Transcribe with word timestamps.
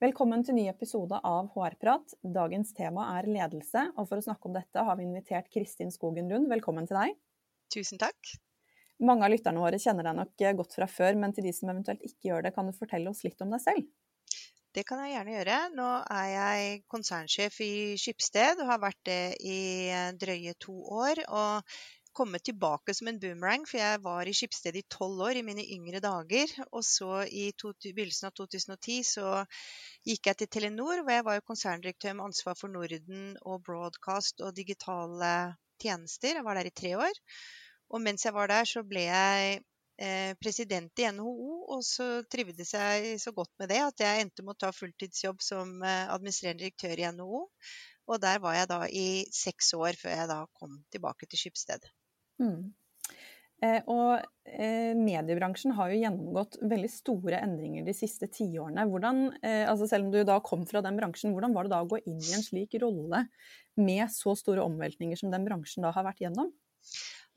Velkommen 0.00 0.40
til 0.40 0.56
ny 0.56 0.62
episode 0.70 1.18
av 1.28 1.50
HR-prat. 1.52 2.14
Dagens 2.32 2.70
tema 2.72 3.02
er 3.18 3.26
ledelse, 3.28 3.82
og 4.00 4.06
for 4.08 4.16
å 4.16 4.24
snakke 4.24 4.48
om 4.48 4.54
dette 4.56 4.84
har 4.86 4.96
vi 4.96 5.04
invitert 5.04 5.50
Kristin 5.52 5.92
Skogen 5.92 6.30
Lund. 6.32 6.48
Velkommen 6.48 6.88
til 6.88 6.96
deg. 6.96 7.18
Tusen 7.68 8.00
takk. 8.00 8.30
Mange 9.04 9.28
av 9.28 9.34
lytterne 9.34 9.60
våre 9.60 9.76
kjenner 9.82 10.08
deg 10.08 10.16
nok 10.16 10.46
godt 10.62 10.78
fra 10.78 10.88
før, 10.88 11.20
men 11.20 11.36
til 11.36 11.44
de 11.44 11.52
som 11.52 11.68
eventuelt 11.68 12.00
ikke 12.08 12.30
gjør 12.30 12.48
det, 12.48 12.54
kan 12.56 12.72
du 12.72 12.78
fortelle 12.78 13.12
oss 13.12 13.20
litt 13.26 13.44
om 13.44 13.52
deg 13.52 13.60
selv? 13.60 13.92
Det 14.72 14.86
kan 14.88 15.04
jeg 15.04 15.18
gjerne 15.18 15.36
gjøre. 15.36 15.60
Nå 15.76 15.90
er 16.16 16.26
jeg 16.32 16.82
konsernsjef 16.88 17.60
i 17.66 17.72
Skipsted 18.00 18.64
og 18.64 18.72
har 18.72 18.80
vært 18.80 19.04
det 19.04 19.22
i 19.44 19.60
drøye 20.16 20.56
to 20.64 20.78
år. 20.96 21.26
og 21.28 21.76
kommet 22.16 22.44
tilbake 22.44 22.94
som 22.96 23.08
en 23.10 23.18
boomerang, 23.22 23.64
for 23.68 23.78
jeg 23.80 24.00
var 24.04 24.28
i 24.28 24.34
Skipsted 24.36 24.76
i 24.76 24.84
tolv 24.92 25.22
år 25.28 25.38
i 25.40 25.44
mine 25.46 25.64
yngre 25.76 26.02
dager. 26.04 26.52
Og 26.70 26.84
så 26.86 27.22
i 27.26 27.50
to, 27.58 27.72
begynnelsen 27.84 28.28
av 28.30 28.36
2010 28.40 28.98
så 29.12 29.32
gikk 30.08 30.30
jeg 30.30 30.40
til 30.40 30.50
Telenor, 30.56 31.02
hvor 31.02 31.16
jeg 31.16 31.26
var 31.28 31.46
konserndirektør 31.46 32.16
med 32.18 32.30
ansvar 32.30 32.58
for 32.58 32.72
Norden 32.72 33.34
og 33.42 33.64
broadcast 33.66 34.44
og 34.44 34.54
digitale 34.56 35.32
tjenester. 35.82 36.38
Jeg 36.40 36.46
var 36.46 36.60
der 36.60 36.70
i 36.70 36.76
tre 36.82 36.94
år. 36.98 37.20
Og 37.90 38.02
mens 38.04 38.24
jeg 38.26 38.36
var 38.36 38.50
der, 38.50 38.66
så 38.68 38.82
ble 38.86 39.06
jeg 39.06 39.60
eh, 40.00 40.32
president 40.42 41.02
i 41.02 41.08
NHO, 41.12 41.54
og 41.74 41.84
så 41.86 42.08
trivdes 42.30 42.74
jeg 42.76 43.16
så 43.22 43.32
godt 43.36 43.52
med 43.58 43.72
det 43.72 43.80
at 43.84 44.04
jeg 44.04 44.24
endte 44.24 44.44
med 44.46 44.56
å 44.56 44.60
ta 44.64 44.74
fulltidsjobb 44.74 45.42
som 45.44 45.80
eh, 45.82 46.10
administrerende 46.12 46.64
direktør 46.64 47.02
i 47.02 47.08
NHO. 47.16 47.46
Og 48.10 48.18
der 48.22 48.42
var 48.42 48.56
jeg 48.58 48.70
da 48.70 48.80
i 48.90 49.08
seks 49.34 49.74
år 49.78 49.98
før 49.98 50.16
jeg 50.16 50.30
da 50.30 50.42
kom 50.58 50.78
tilbake 50.94 51.28
til 51.30 51.44
Skipsted. 51.44 51.90
Mm. 52.40 52.70
Eh, 53.60 53.82
og 53.92 54.22
eh, 54.48 54.96
mediebransjen 54.96 55.74
har 55.76 55.90
jo 55.92 55.98
gjennomgått 56.00 56.56
veldig 56.64 56.90
store 56.92 57.42
endringer 57.44 57.84
de 57.84 57.94
siste 57.96 58.30
tiårene. 58.32 58.86
Eh, 59.44 59.66
altså 59.68 59.88
selv 59.90 60.08
om 60.08 60.14
du 60.14 60.22
da 60.24 60.38
kom 60.44 60.64
fra 60.68 60.80
den 60.84 60.96
bransjen, 60.96 61.34
hvordan 61.36 61.56
var 61.56 61.68
det 61.68 61.74
da 61.74 61.82
å 61.84 61.90
gå 61.90 62.00
inn 62.06 62.22
i 62.22 62.36
en 62.38 62.46
slik 62.46 62.78
rolle 62.80 63.26
med 63.80 64.06
så 64.14 64.32
store 64.38 64.64
omveltninger 64.64 65.20
som 65.20 65.32
den 65.32 65.44
bransjen 65.48 65.84
da 65.84 65.92
har 65.96 66.08
vært 66.08 66.24
gjennom? 66.24 66.54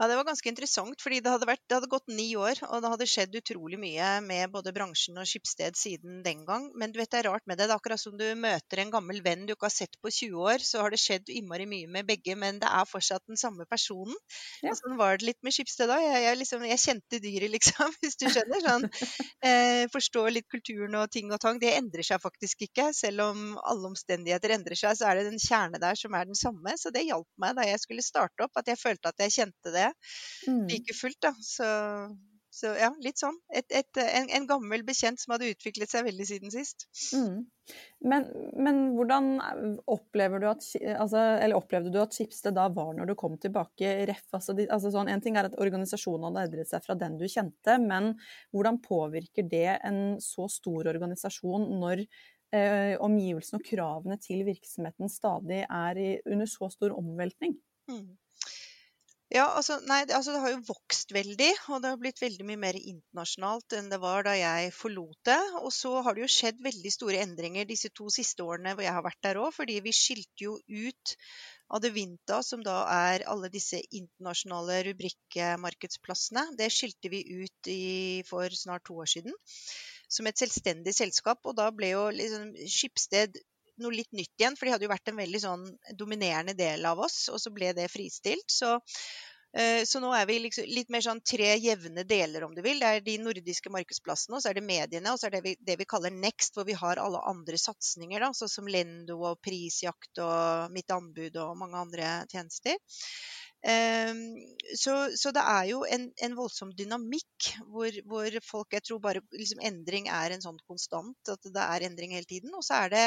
Ja, 0.01 0.07
Det 0.07 0.15
var 0.17 0.25
ganske 0.25 0.49
interessant, 0.49 1.01
fordi 1.01 1.19
det 1.21 1.29
hadde, 1.29 1.45
vært, 1.45 1.61
det 1.69 1.77
hadde, 1.77 1.89
gått 1.91 2.09
ni 2.09 2.31
år, 2.35 2.57
og 2.65 2.81
det 2.81 2.89
hadde 2.89 3.07
skjedd 3.07 3.35
utrolig 3.37 3.77
mye 3.77 4.07
med 4.25 4.49
både 4.51 4.73
bransjen 4.73 5.19
og 5.21 5.27
Skipsted 5.29 5.77
siden 5.77 6.23
den 6.25 6.41
gang. 6.47 6.65
Men 6.79 6.91
du 6.91 6.97
vet, 6.97 7.11
det 7.13 7.19
er 7.21 7.29
rart 7.29 7.45
med 7.45 7.59
det. 7.59 7.67
Det 7.69 7.75
er 7.75 7.81
akkurat 7.81 8.01
som 8.01 8.15
du 8.17 8.25
møter 8.33 8.81
en 8.81 8.93
gammel 8.93 9.21
venn 9.25 9.45
du 9.45 9.53
ikke 9.53 9.69
har 9.69 9.75
sett 9.75 9.99
på 10.01 10.09
20 10.09 10.47
år. 10.49 10.65
Så 10.65 10.81
har 10.81 10.89
det 10.89 10.99
skjedd 11.01 11.29
innmari 11.29 11.67
mye 11.69 11.91
med 11.93 12.09
begge, 12.09 12.33
men 12.39 12.57
det 12.63 12.71
er 12.73 12.89
fortsatt 12.89 13.21
den 13.29 13.37
samme 13.39 13.67
personen. 13.69 14.17
Ja. 14.65 14.73
Og 14.73 14.79
sånn 14.81 14.97
var 14.97 15.21
det 15.21 15.29
litt 15.29 15.39
med 15.45 15.53
Skipsted 15.55 15.93
òg. 15.93 16.01
Jeg, 16.01 16.25
jeg, 16.25 16.39
liksom, 16.41 16.65
jeg, 16.71 16.81
kjente 16.83 17.21
dyret, 17.27 17.53
liksom, 17.53 17.93
hvis 18.01 18.17
du 18.17 18.27
skjønner. 18.33 18.65
Sånn, 18.65 18.89
eh, 19.45 19.85
forstår 19.93 20.33
litt 20.33 20.49
kulturen 20.49 20.97
og 21.03 21.13
ting 21.13 21.29
og 21.29 21.41
tang. 21.43 21.61
Det 21.61 21.75
endrer 21.77 22.09
seg 22.09 22.23
faktisk 22.23 22.65
ikke. 22.65 22.89
Selv 22.97 23.27
om 23.29 23.45
alle 23.61 23.93
omstendigheter 23.93 24.57
endrer 24.57 24.79
seg, 24.79 24.97
så 24.97 25.11
er 25.11 25.21
det 25.21 25.29
den 25.29 25.41
kjerne 25.41 25.77
der 25.85 26.01
som 26.01 26.17
er 26.17 26.25
den 26.33 26.39
samme. 26.39 26.73
Så 26.81 26.89
det 26.95 27.05
hjalp 27.05 27.29
meg 27.37 27.55
da 27.61 27.69
jeg 27.69 27.85
skulle 27.85 28.05
starte 28.05 28.49
opp, 28.49 28.57
at 28.57 28.73
jeg 28.73 28.81
følte 28.81 29.13
at 29.13 29.21
jeg 29.27 29.37
kjente 29.37 29.71
det 29.75 29.82
mm. 30.47 30.67
like 30.69 30.95
fullt. 30.97 31.19
da. 31.23 31.33
Så, 31.43 31.67
så, 32.53 32.69
ja, 32.77 32.91
litt 33.01 33.17
sånn. 33.17 33.37
Et, 33.49 33.65
et, 33.73 33.97
en, 33.97 34.27
en, 34.37 34.43
gammel 34.45 34.83
bekjent 34.85 35.17
som 35.17 35.33
hadde 35.33 35.49
utviklet 35.55 35.89
seg 35.89 36.05
veldig 36.05 36.27
siden 36.29 36.53
sist. 36.53 36.85
Mm. 37.17 37.39
Men, 38.05 38.27
men, 38.53 38.81
hvordan 38.93 39.31
opplever 39.89 40.43
du 40.43 40.45
at, 40.51 40.67
altså, 40.93 41.23
eller 41.39 41.57
opplevde 41.57 41.93
du 41.93 41.97
at 42.01 42.13
Schibsted 42.13 42.53
da 42.53 42.67
var 42.75 42.91
når 42.97 43.09
du 43.09 43.15
kom 43.17 43.39
tilbake? 43.41 43.95
Ref, 44.09 44.27
altså, 44.37 44.53
de, 44.57 44.67
altså 44.69 44.91
sånn, 44.93 45.09
en 45.09 45.23
ting 45.23 45.39
er 45.39 45.49
at 45.49 45.57
organisasjonen 45.57 46.29
hadde 46.29 46.45
endret 46.49 46.69
seg 46.69 46.85
fra 46.85 46.97
den 46.99 47.17
du 47.17 47.25
kjente, 47.25 47.79
men 47.81 48.13
hvordan 48.53 48.77
påvirker 48.85 49.49
det 49.49 49.79
en 49.79 50.03
så 50.21 50.45
stor 50.51 50.91
organisasjon 50.93 51.71
når 51.81 52.05
eh, 52.53 52.93
omgivelsene 53.01 53.61
og 53.61 53.65
kravene 53.65 54.19
til 54.21 54.45
virksomheten 54.47 55.09
stadig 55.11 55.63
er 55.65 56.01
i, 56.01 56.09
under 56.29 56.49
så 56.49 56.69
stor 56.73 56.93
omveltning? 56.99 57.57
Mm. 57.89 58.11
Ja, 59.33 59.47
altså, 59.57 59.79
nei, 59.89 60.03
altså, 60.13 60.35
det 60.35 60.41
har 60.43 60.51
jo 60.53 60.59
vokst 60.67 61.09
veldig, 61.15 61.47
og 61.73 61.79
det 61.81 61.89
har 61.89 61.97
blitt 62.01 62.19
veldig 62.21 62.45
mye 62.45 62.59
mer 62.61 62.77
internasjonalt 62.77 63.73
enn 63.79 63.87
det 63.89 63.97
var 64.03 64.27
da 64.27 64.35
jeg 64.37 64.69
forlot 64.77 65.17
det. 65.25 65.39
Og 65.63 65.71
så 65.73 65.93
har 66.05 66.13
det 66.13 66.21
jo 66.21 66.29
skjedd 66.29 66.59
veldig 66.61 66.91
store 66.93 67.23
endringer 67.23 67.65
disse 67.65 67.89
to 67.97 68.11
siste 68.13 68.45
årene 68.45 68.75
hvor 68.75 68.85
jeg 68.85 68.93
har 68.93 69.05
vært 69.07 69.23
der 69.25 69.39
òg, 69.41 69.49
fordi 69.55 69.79
vi 69.87 69.95
skilte 69.97 70.45
jo 70.45 70.59
ut 70.69 71.15
Adevinta, 71.73 72.43
som 72.45 72.61
da 72.61 72.83
er 72.93 73.25
alle 73.31 73.49
disse 73.49 73.79
internasjonale 73.81 74.83
rubrikkmarkedsplassene, 74.91 76.51
det 76.59 76.69
skilte 76.75 77.09
vi 77.09 77.23
ut 77.41 77.71
i, 77.73 78.21
for 78.29 78.53
snart 78.53 78.85
to 78.85 78.99
år 79.01 79.09
siden 79.15 79.33
som 80.13 80.29
et 80.29 80.37
selvstendig 80.37 80.93
selskap. 80.93 81.41
Og 81.49 81.57
da 81.57 81.71
ble 81.73 81.89
jo 81.95 82.05
liksom 82.13 82.53
Skipsted 82.69 83.41
noe 83.81 83.95
litt 83.95 84.11
nytt 84.15 84.33
igjen, 84.39 84.57
for 84.57 84.67
de 84.67 84.73
hadde 84.75 84.87
jo 84.87 84.93
vært 84.93 85.11
en 85.11 85.19
veldig 85.19 85.43
sånn 85.43 85.67
dominerende 85.99 86.55
del 86.57 86.85
av 86.85 87.01
oss, 87.05 87.27
og 87.33 87.41
så 87.41 87.53
ble 87.53 87.73
det 87.77 87.89
fristilt. 87.91 88.45
Så, 88.51 88.75
uh, 88.77 89.81
så 89.89 90.01
nå 90.03 90.13
er 90.17 90.27
vi 90.29 90.39
liksom 90.45 90.69
litt 90.69 90.93
mer 90.93 91.05
sånn 91.05 91.23
tre 91.25 91.53
jevne 91.57 92.05
deler, 92.09 92.47
om 92.47 92.55
du 92.55 92.63
vil. 92.65 92.81
Det 92.81 92.91
er 92.91 93.05
de 93.05 93.17
nordiske 93.23 93.73
markedsplassene, 93.73 94.37
og 94.37 94.43
så 94.45 94.51
er 94.51 94.59
det 94.59 94.65
mediene, 94.67 95.13
og 95.13 95.21
så 95.21 95.29
er 95.29 95.37
det 95.37 95.43
vi, 95.45 95.55
det 95.59 95.77
vi 95.81 95.89
kaller 95.89 96.13
Next, 96.13 96.57
hvor 96.57 96.67
vi 96.69 96.77
har 96.77 97.01
alle 97.01 97.21
andre 97.29 97.59
satsinger, 97.61 98.27
da, 98.27 98.33
sånn 98.37 98.55
som 98.57 98.69
Lendo 98.69 99.21
og 99.21 99.41
Prisjakt 99.43 100.23
og 100.23 100.73
Mitt 100.73 100.93
anbud 100.93 101.39
og 101.41 101.55
mange 101.59 101.87
andre 101.87 102.17
tjenester. 102.31 102.77
Um, 103.63 104.35
så, 104.75 104.93
så, 105.15 105.31
det 105.31 105.39
er 105.47 105.69
jo 105.69 105.85
en, 105.87 106.09
en 106.25 106.33
voldsom 106.35 106.73
dynamikk 106.75 107.53
hvor, 107.71 107.95
hvor, 108.11 108.35
folk 108.43 108.75
Jeg 108.75 108.83
tror 108.83 108.99
bare 109.05 109.21
liksom, 109.31 109.61
endring 109.63 110.09
er 110.11 110.35
en 110.35 110.43
sånn 110.43 110.59
konstant, 110.67 111.31
at 111.31 111.47
det 111.47 111.63
er 111.63 111.85
endring 111.87 112.11
hele 112.11 112.27
tiden. 112.27 112.51
Og 112.57 112.65
så 112.67 112.81
er 112.81 112.91
det 112.91 113.05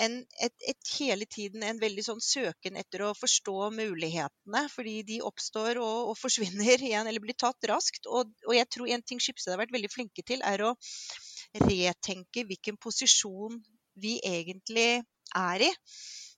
en, 0.00 0.14
et, 0.40 0.54
et, 0.68 0.90
hele 0.98 1.26
tiden 1.28 1.64
en 1.66 1.80
veldig 1.80 2.04
sånn 2.06 2.22
søken 2.24 2.78
etter 2.80 3.04
å 3.06 3.12
forstå 3.16 3.56
mulighetene. 3.76 4.64
Fordi 4.72 4.96
de 5.08 5.20
oppstår 5.26 5.80
og, 5.82 6.12
og 6.12 6.16
forsvinner 6.20 6.80
igjen, 6.88 7.08
eller 7.08 7.24
blir 7.24 7.38
tatt 7.38 7.70
raskt. 7.70 8.08
Og, 8.08 8.32
og 8.48 8.56
jeg 8.56 8.70
tror 8.72 8.88
en 8.88 9.04
ting 9.04 9.22
Skipsted 9.22 9.54
har 9.54 9.62
vært 9.62 9.74
veldig 9.76 9.92
flinke 9.92 10.24
til, 10.26 10.42
er 10.46 10.64
å 10.64 10.74
retenke 11.68 12.46
hvilken 12.48 12.78
posisjon 12.80 13.60
vi 14.00 14.16
egentlig 14.24 15.02
er 15.36 15.68
i. 15.68 15.72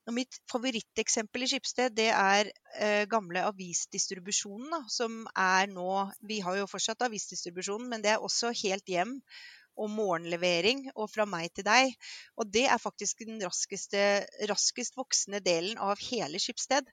Og 0.05 0.13
mitt 0.19 0.37
favoritteksempel 0.53 1.47
i 1.47 1.49
Skipsted 1.49 1.95
det 1.97 2.11
er 2.13 2.51
eh, 2.77 3.05
gamle 3.09 3.47
avisdistribusjonen. 3.49 4.69
Da, 4.75 4.81
som 4.93 5.23
er 5.33 5.71
nå 5.73 5.89
Vi 6.29 6.43
har 6.45 6.59
jo 6.59 6.69
fortsatt 6.69 7.07
avisdistribusjonen, 7.07 7.89
men 7.89 8.05
det 8.05 8.13
er 8.13 8.25
også 8.25 8.53
helt 8.65 8.91
hjem 8.91 9.17
og 9.81 9.91
morgenlevering 9.93 10.85
og 10.95 11.09
fra 11.13 11.27
meg 11.29 11.51
til 11.55 11.67
deg. 11.67 11.93
Og 12.39 12.51
det 12.55 12.65
er 12.71 12.81
faktisk 12.83 13.25
den 13.27 13.41
raskeste, 13.43 14.03
raskest 14.51 14.99
voksende 14.99 15.41
delen 15.45 15.79
av 15.83 16.01
hele 16.11 16.41
Skipsted. 16.43 16.89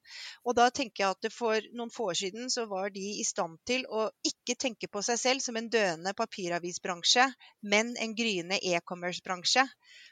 Og 0.45 0.57
da 0.57 0.69
tenker 0.73 1.03
jeg 1.03 1.17
at 1.17 1.33
for 1.33 1.71
noen 1.75 1.93
få 1.93 2.11
år 2.11 2.19
siden 2.23 2.49
så 2.53 2.65
var 2.71 2.93
de 2.95 3.03
i 3.21 3.25
stand 3.27 3.59
til 3.67 3.85
å 3.89 4.07
ikke 4.27 4.57
tenke 4.59 4.89
på 4.91 5.03
seg 5.05 5.19
selv 5.21 5.45
som 5.45 5.57
en 5.59 5.69
døende 5.71 6.15
papiravisbransje, 6.17 7.27
men 7.61 7.95
en 8.01 8.15
gryende 8.17 8.59
e-commerce-bransje. 8.61 9.65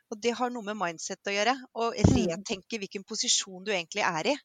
Og 0.10 0.22
det 0.22 0.36
har 0.40 0.52
noe 0.54 0.66
med 0.66 0.78
mindset 0.80 1.30
å 1.30 1.36
gjøre. 1.36 1.56
og 1.76 1.98
mm. 1.98 2.16
retenke 2.30 2.82
hvilken 2.82 3.06
posisjon 3.08 3.66
du 3.66 3.74
egentlig 3.74 4.06
er 4.06 4.34
i. 4.34 4.38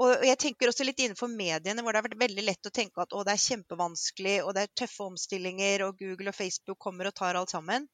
Og 0.00 0.24
jeg 0.24 0.38
tenker 0.40 0.70
også 0.70 0.86
litt 0.86 1.00
innenfor 1.02 1.28
mediene, 1.28 1.82
hvor 1.84 1.92
det 1.92 2.00
har 2.00 2.08
vært 2.08 2.20
veldig 2.22 2.44
lett 2.46 2.68
å 2.68 2.72
tenke 2.72 3.02
at 3.04 3.12
å, 3.12 3.24
det 3.26 3.34
er 3.36 3.46
kjempevanskelig, 3.46 4.36
og 4.46 4.54
det 4.56 4.64
er 4.64 4.76
tøffe 4.82 5.08
omstillinger, 5.10 5.84
og 5.84 6.00
Google 6.00 6.32
og 6.32 6.38
Facebook 6.38 6.80
kommer 6.80 7.10
og 7.10 7.16
tar 7.20 7.36
alt 7.36 7.52
sammen. 7.52 7.88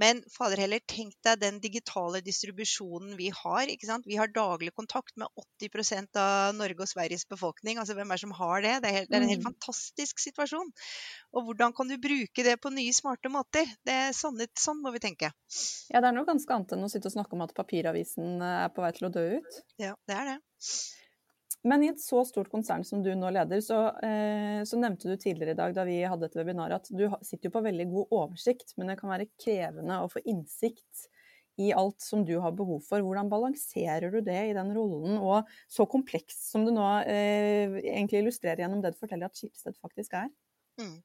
Men 0.00 0.20
fader 0.32 0.60
heller, 0.62 0.80
tenk 0.88 1.16
deg 1.26 1.40
den 1.42 1.58
digitale 1.60 2.20
distribusjonen 2.24 3.16
vi 3.18 3.28
har. 3.34 3.68
ikke 3.68 3.88
sant? 3.88 4.06
Vi 4.08 4.16
har 4.16 4.30
daglig 4.32 4.72
kontakt 4.76 5.16
med 5.20 5.28
80% 5.60 6.20
av 6.20 6.54
Norge 6.56 6.86
og 6.86 6.88
Sveriges 6.88 7.26
befolkning. 7.28 7.78
altså 7.78 7.96
Hvem 7.98 8.08
er 8.08 8.20
det 8.20 8.24
som 8.24 8.36
har 8.38 8.64
det? 8.64 8.76
Det 8.80 8.90
er, 8.90 8.96
helt, 8.96 9.10
det 9.10 9.18
er 9.18 9.26
en 9.26 9.32
helt 9.32 9.42
mm. 9.42 9.48
fantastisk 9.50 10.22
situasjon. 10.22 10.70
Og 11.34 11.48
hvordan 11.48 11.74
kan 11.76 11.90
du 11.90 11.98
bruke 12.00 12.46
det 12.46 12.56
på 12.62 12.72
nye, 12.74 12.94
smarte 12.96 13.32
måter? 13.34 13.68
Det 13.86 13.98
er 14.06 14.16
sånn, 14.16 14.40
sånn 14.58 14.80
må 14.84 14.94
vi 14.94 15.02
tenke. 15.02 15.34
Ja, 15.90 16.00
det 16.00 16.06
er 16.06 16.16
noe 16.16 16.28
ganske 16.28 16.56
annet 16.56 16.78
enn 16.78 16.86
å 16.86 16.92
sitte 16.92 17.10
og 17.10 17.18
snakke 17.18 17.36
om 17.36 17.44
at 17.44 17.54
papiravisen 17.58 18.40
er 18.46 18.72
på 18.72 18.86
vei 18.86 18.94
til 18.96 19.10
å 19.10 19.14
dø 19.18 19.26
ut. 19.36 19.60
Ja, 19.82 19.96
det 20.08 20.16
er 20.16 20.32
det. 20.32 20.40
Men 21.68 21.82
i 21.84 21.90
et 21.92 22.00
så 22.00 22.22
stort 22.24 22.48
konsern 22.52 22.84
som 22.88 23.02
du 23.04 23.10
nå 23.18 23.30
leder, 23.36 23.60
så, 23.60 23.80
eh, 24.00 24.62
så, 24.64 24.78
nevnte 24.80 25.10
du 25.10 25.16
tidligere 25.20 25.52
i 25.52 25.58
dag 25.58 25.74
da 25.76 25.84
vi 25.84 25.98
hadde 26.08 26.30
et 26.30 26.36
webinar 26.38 26.72
at 26.72 26.88
du 26.88 27.04
sitter 27.20 27.50
jo 27.50 27.56
på 27.58 27.64
veldig 27.66 27.86
god 27.90 28.14
oversikt, 28.22 28.72
men 28.78 28.88
det 28.88 28.96
kan 29.00 29.12
være 29.12 29.28
krevende 29.40 29.98
å 30.00 30.08
få 30.08 30.22
innsikt 30.24 31.08
i 31.60 31.68
alt 31.76 32.00
som 32.00 32.24
du 32.24 32.38
har 32.40 32.54
behov 32.56 32.80
for. 32.86 33.04
Hvordan 33.04 33.28
balanserer 33.28 34.08
du 34.12 34.22
det 34.24 34.38
i 34.48 34.56
den 34.56 34.72
rollen, 34.72 35.18
og 35.20 35.50
så 35.68 35.84
komplekst 35.90 36.48
som 36.48 36.64
du 36.64 36.72
nå 36.72 36.86
eh, 37.04 37.76
egentlig 37.82 38.22
illustrerer 38.22 38.64
gjennom 38.64 38.80
det 38.80 38.94
du 38.94 39.00
forteller 39.02 39.28
at 39.28 39.36
Schibsted 39.36 39.76
faktisk 39.82 40.16
er? 40.22 40.30
Mm. 40.80 40.96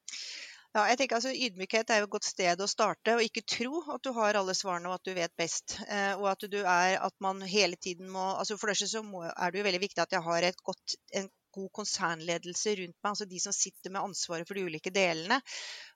Ja, 0.76 0.82
jeg 0.90 0.98
tenker 1.00 1.16
altså 1.16 1.30
Ydmykhet 1.32 1.88
er 1.88 2.02
jo 2.02 2.06
et 2.06 2.12
godt 2.12 2.26
sted 2.28 2.60
å 2.60 2.66
starte, 2.68 3.14
og 3.16 3.22
ikke 3.24 3.42
tro 3.48 3.78
at 3.94 4.02
du 4.04 4.10
har 4.12 4.36
alle 4.36 4.52
svarene 4.52 4.90
og 4.90 4.98
at 4.98 5.08
du 5.08 5.14
vet 5.16 5.32
best. 5.40 5.78
Eh, 5.86 6.12
og 6.18 6.26
at 6.34 6.44
du 6.52 6.58
er, 6.60 6.98
at 7.00 7.14
man 7.24 7.40
hele 7.48 7.78
tiden 7.80 8.10
må 8.12 8.26
altså 8.34 8.58
For 8.60 8.68
det 8.68 8.74
første 8.74 8.90
så 8.90 9.00
må, 9.06 9.22
er 9.24 9.54
det 9.54 9.62
jo 9.62 9.64
veldig 9.70 9.80
viktig 9.86 10.02
at 10.04 10.12
jeg 10.12 10.26
har 10.26 10.48
et 10.50 10.60
godt, 10.68 10.98
en 11.16 11.30
god 11.56 11.70
konsernledelse 11.80 12.74
rundt 12.80 12.96
meg, 12.96 13.10
altså 13.10 13.26
de 13.30 13.40
som 13.42 13.54
sitter 13.56 13.92
med 13.94 14.04
ansvaret 14.04 14.48
for 14.48 14.58
de 14.58 14.66
ulike 14.68 14.92
delene. 14.94 15.40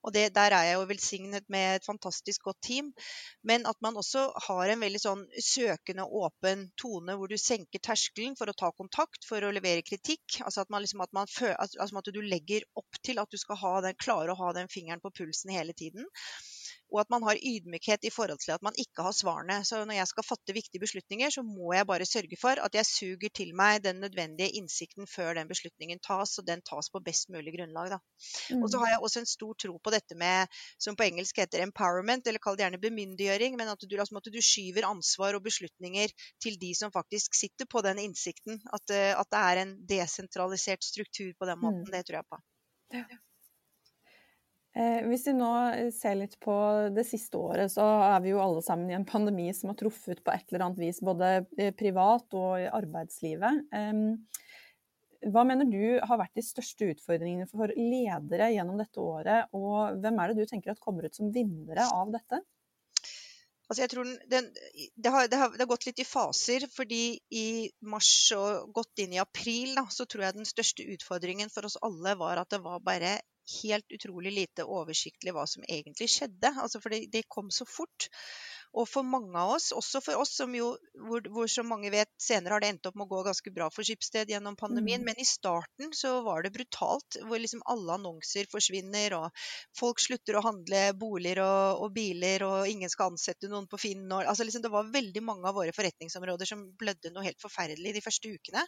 Og 0.04 0.14
det, 0.16 0.30
Der 0.34 0.56
er 0.56 0.66
jeg 0.68 0.78
jo 0.78 0.86
velsignet 0.88 1.48
med 1.52 1.76
et 1.76 1.86
fantastisk 1.86 2.48
godt 2.48 2.60
team. 2.64 2.92
Men 3.44 3.66
at 3.68 3.76
man 3.84 3.98
også 4.00 4.26
har 4.46 4.72
en 4.72 4.84
veldig 4.84 5.02
sånn 5.02 5.26
søkende, 5.36 6.06
åpen 6.06 6.68
tone 6.80 7.16
hvor 7.18 7.30
du 7.30 7.36
senker 7.40 7.82
terskelen 7.84 8.36
for 8.38 8.50
å 8.50 8.56
ta 8.56 8.72
kontakt, 8.72 9.26
for 9.28 9.44
å 9.44 9.52
levere 9.54 9.84
kritikk. 9.86 10.40
Altså 10.44 10.64
at, 10.64 10.72
man 10.72 10.84
liksom, 10.84 11.04
at, 11.04 11.12
man 11.16 11.30
føler, 11.30 11.58
altså 11.60 12.00
at 12.00 12.12
du 12.14 12.22
legger 12.24 12.64
opp 12.80 13.02
til 13.04 13.20
at 13.20 13.30
du 13.30 13.40
skal 13.40 13.60
ha 13.60 13.74
den, 13.88 14.00
klare 14.00 14.32
å 14.32 14.40
ha 14.40 14.54
den 14.56 14.72
fingeren 14.72 15.04
på 15.04 15.12
pulsen 15.20 15.52
hele 15.52 15.76
tiden 15.76 16.08
og 16.90 17.00
at 17.02 17.10
man 17.12 17.24
har 17.26 17.38
ydmykhet 17.38 18.06
i 18.06 18.12
forhold 18.12 18.40
til 18.42 18.54
at 18.54 18.64
man 18.66 18.76
ikke 18.78 19.04
har 19.06 19.14
svarene. 19.16 19.60
Så 19.66 19.82
når 19.84 19.98
jeg 20.00 20.10
skal 20.10 20.26
fatte 20.26 20.54
viktige 20.56 20.82
beslutninger, 20.82 21.30
så 21.30 21.44
må 21.46 21.72
jeg 21.76 21.86
bare 21.86 22.08
sørge 22.08 22.38
for 22.40 22.60
at 22.62 22.76
jeg 22.76 22.88
suger 22.88 23.32
til 23.34 23.54
meg 23.56 23.82
den 23.84 24.02
nødvendige 24.04 24.56
innsikten 24.60 25.08
før 25.10 25.34
den 25.38 25.50
beslutningen 25.50 26.02
tas, 26.04 26.36
og 26.38 26.48
den 26.48 26.64
tas 26.66 26.90
på 26.92 27.02
best 27.04 27.30
mulig 27.34 27.54
grunnlag. 27.56 27.96
Mm. 28.50 28.62
Og 28.62 28.68
så 28.70 28.76
mm. 28.76 28.82
har 28.82 28.92
jeg 28.94 29.00
også 29.06 29.22
en 29.22 29.30
stor 29.30 29.54
tro 29.64 29.76
på 29.78 29.94
dette 29.94 30.18
med, 30.18 30.60
som 30.82 30.98
på 30.98 31.06
engelsk 31.06 31.42
heter 31.42 31.64
empowerment, 31.64 32.26
eller 32.26 32.42
kall 32.42 32.58
det 32.58 32.66
gjerne 32.66 32.82
bemyndiggjøring, 32.82 33.56
men 33.60 33.72
at 33.72 33.86
du, 33.86 33.96
altså, 33.96 34.20
at 34.20 34.32
du 34.34 34.40
skyver 34.44 34.88
ansvar 34.88 35.38
og 35.38 35.46
beslutninger 35.46 36.12
til 36.42 36.58
de 36.60 36.74
som 36.76 36.92
faktisk 36.94 37.38
sitter 37.38 37.68
på 37.70 37.82
den 37.86 38.02
innsikten. 38.02 38.60
At, 38.74 38.94
eh, 38.94 39.14
at 39.14 39.30
det 39.30 39.40
er 39.40 39.64
en 39.64 39.74
desentralisert 39.88 40.84
struktur 40.84 41.32
på 41.38 41.48
den 41.48 41.60
måten. 41.62 41.86
Mm. 41.86 41.92
Det 41.94 42.06
tror 42.06 42.20
jeg 42.20 42.30
på. 42.30 42.40
Ja. 42.94 43.04
Eh, 44.70 45.00
hvis 45.10 45.24
vi 45.26 45.32
nå 45.34 45.50
eh, 45.74 45.88
ser 45.90 46.14
litt 46.20 46.36
på 46.42 46.54
det 46.94 47.02
siste 47.08 47.38
året, 47.40 47.72
så 47.72 47.82
er 48.06 48.20
vi 48.22 48.30
jo 48.30 48.42
alle 48.42 48.62
sammen 48.62 48.92
i 48.92 48.94
en 48.94 49.06
pandemi 49.08 49.48
som 49.56 49.72
har 49.72 49.78
truffet 49.80 50.22
på 50.22 50.30
et 50.34 50.46
eller 50.52 50.68
annet 50.68 50.82
vis, 50.84 51.00
både 51.02 51.30
eh, 51.58 51.72
privat 51.74 52.38
og 52.38 52.52
i 52.60 52.68
arbeidslivet. 52.70 53.64
Hva 55.30 55.42
mener 55.44 55.68
du 55.68 55.98
har 56.06 56.16
vært 56.16 56.38
de 56.38 56.44
største 56.46 56.86
utfordringene 56.94 57.50
for 57.50 57.74
ledere 57.76 58.52
gjennom 58.54 58.78
dette 58.80 59.02
året, 59.02 59.50
og 59.52 59.98
hvem 60.00 60.22
er 60.22 60.30
det 60.30 60.46
du 60.46 60.48
tenker 60.48 60.78
kommer 60.80 61.04
ut 61.04 61.18
som 61.18 61.34
vinnere 61.34 61.84
av 61.92 62.14
dette? 62.14 62.40
Altså 63.70 63.84
jeg 63.84 63.90
tror 63.92 64.08
den, 64.32 64.48
det, 64.50 65.10
har, 65.12 65.28
det, 65.30 65.36
har, 65.38 65.52
det, 65.52 65.60
har, 65.60 65.68
gått 65.70 65.84
litt 65.86 66.00
i 66.02 66.06
faser. 66.08 66.64
fordi 66.72 67.20
I 67.30 67.44
mars 67.86 68.10
og 68.34 68.72
godt 68.74 69.02
inn 69.04 69.12
i 69.14 69.20
april 69.22 69.76
da, 69.78 69.84
så 69.94 70.08
tror 70.10 70.24
jeg 70.24 70.38
den 70.40 70.48
største 70.48 70.86
utfordringen 70.96 71.52
for 71.54 71.68
oss 71.68 71.78
alle 71.86 72.16
var 72.18 72.40
at 72.40 72.50
det 72.50 72.58
var 72.64 72.82
bare 72.82 73.18
helt 73.62 73.92
utrolig 73.96 74.32
lite 74.36 74.64
oversiktlig 74.64 75.34
hva 75.36 75.46
som 75.50 75.66
egentlig 75.66 76.10
skjedde. 76.12 76.52
Altså, 76.54 76.80
for 76.82 76.94
det, 76.94 77.04
det 77.12 77.28
kom 77.28 77.50
så 77.54 77.66
fort. 77.68 78.08
Og 78.78 78.86
for 78.86 79.06
mange 79.06 79.34
av 79.34 79.56
oss, 79.56 79.70
også 79.74 80.02
for 80.04 80.20
oss 80.22 80.36
som 80.38 80.52
jo, 80.54 80.70
hvor, 81.08 81.24
hvor 81.34 81.48
som 81.50 81.66
mange 81.70 81.90
vet, 81.90 82.10
senere 82.22 82.54
har 82.54 82.62
det 82.62 82.70
endt 82.70 82.86
opp 82.86 82.98
med 82.98 83.08
å 83.08 83.10
gå 83.16 83.22
ganske 83.26 83.52
bra 83.54 83.66
for 83.74 83.86
Skipsted 83.86 84.30
gjennom 84.30 84.54
pandemien, 84.58 85.02
mm. 85.02 85.08
men 85.10 85.22
i 85.22 85.26
starten 85.26 85.90
så 85.96 86.20
var 86.26 86.44
det 86.44 86.52
brutalt. 86.54 87.18
Hvor 87.26 87.42
liksom 87.42 87.64
alle 87.70 87.96
annonser 87.98 88.46
forsvinner, 88.50 89.16
og 89.18 89.42
folk 89.76 90.02
slutter 90.02 90.38
å 90.38 90.44
handle 90.44 90.84
boliger 90.98 91.42
og, 91.42 91.84
og 91.86 91.94
biler, 91.96 92.44
og 92.46 92.70
ingen 92.70 92.92
skal 92.92 93.10
ansette 93.10 93.50
noen 93.50 93.66
på 93.70 93.80
Finn. 93.80 94.06
Og, 94.06 94.22
altså 94.22 94.46
liksom, 94.46 94.62
det 94.62 94.72
var 94.72 94.92
veldig 94.92 95.24
mange 95.26 95.50
av 95.50 95.58
våre 95.58 95.74
forretningsområder 95.74 96.52
som 96.52 96.62
blødde 96.78 97.14
noe 97.14 97.26
helt 97.26 97.42
forferdelig 97.42 97.96
de 97.96 98.04
første 98.04 98.30
ukene. 98.30 98.62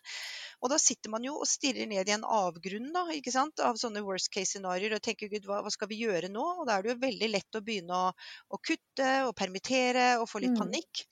Og 0.63 0.73
da 0.73 0.81
sitter 0.83 1.15
man 1.15 1.27
jo 1.27 1.37
og 1.39 1.49
stirrer 1.51 1.87
ned 1.91 2.11
i 2.11 2.17
en 2.17 2.27
avgrunn 2.27 2.91
da, 2.95 3.07
ikke 3.15 3.35
sant, 3.35 3.63
av 3.63 3.79
sånne 3.81 4.03
worst 4.07 4.33
case-scenarioer 4.35 4.97
og 4.99 5.05
tenker 5.05 5.31
gud, 5.31 5.47
hva, 5.47 5.63
hva, 5.63 5.71
skal 5.73 5.91
vi 5.91 6.03
gjøre 6.03 6.31
nå? 6.33 6.43
Og 6.63 6.67
da 6.69 6.77
er 6.77 6.85
det 6.85 6.95
jo 6.95 7.01
veldig 7.03 7.31
lett 7.31 7.59
å 7.59 7.63
begynne 7.65 8.03
å, 8.09 8.13
å 8.51 8.61
kutte 8.63 9.11
og 9.29 9.35
permittere 9.39 9.92
reagere 9.93 10.21
og 10.23 10.29
få 10.31 10.43
litt 10.43 10.57
mm. 10.57 10.63
panikk. 10.63 11.07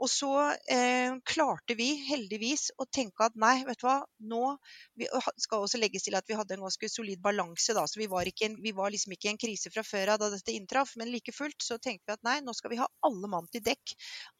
Og 0.00 0.08
så 0.08 0.30
eh, 0.72 1.12
klarte 1.28 1.74
vi 1.76 1.90
heldigvis 2.06 2.70
å 2.80 2.86
tenke 2.88 3.26
at 3.26 3.34
nei, 3.36 3.58
vet 3.66 3.82
du 3.82 3.84
hva, 3.84 3.98
nå 4.32 4.54
vi 4.96 5.04
skal 5.44 5.66
også 5.66 5.76
legges 5.76 6.06
til 6.06 6.16
at 6.16 6.24
vi 6.24 6.38
hadde 6.38 6.56
en 6.56 6.64
ganske 6.64 6.88
solid 6.88 7.20
balanse, 7.20 7.74
da. 7.76 7.84
Så 7.84 8.00
vi 8.00 8.08
var, 8.08 8.24
en, 8.24 8.56
vi 8.64 8.72
var 8.76 8.94
liksom 8.94 9.12
ikke 9.12 9.28
i 9.28 9.32
en 9.34 9.40
krise 9.42 9.72
fra 9.74 9.84
før 9.84 10.14
av 10.14 10.22
da 10.22 10.30
dette 10.32 10.56
inntraff. 10.56 10.94
Men 10.96 11.12
like 11.12 11.34
fullt 11.36 11.60
så 11.60 11.76
tenkte 11.76 12.08
vi 12.08 12.16
at 12.16 12.24
nei, 12.24 12.38
nå 12.40 12.56
skal 12.56 12.72
vi 12.72 12.80
ha 12.80 12.88
alle 13.04 13.28
mann 13.28 13.50
til 13.52 13.64
dekk. 13.66 13.92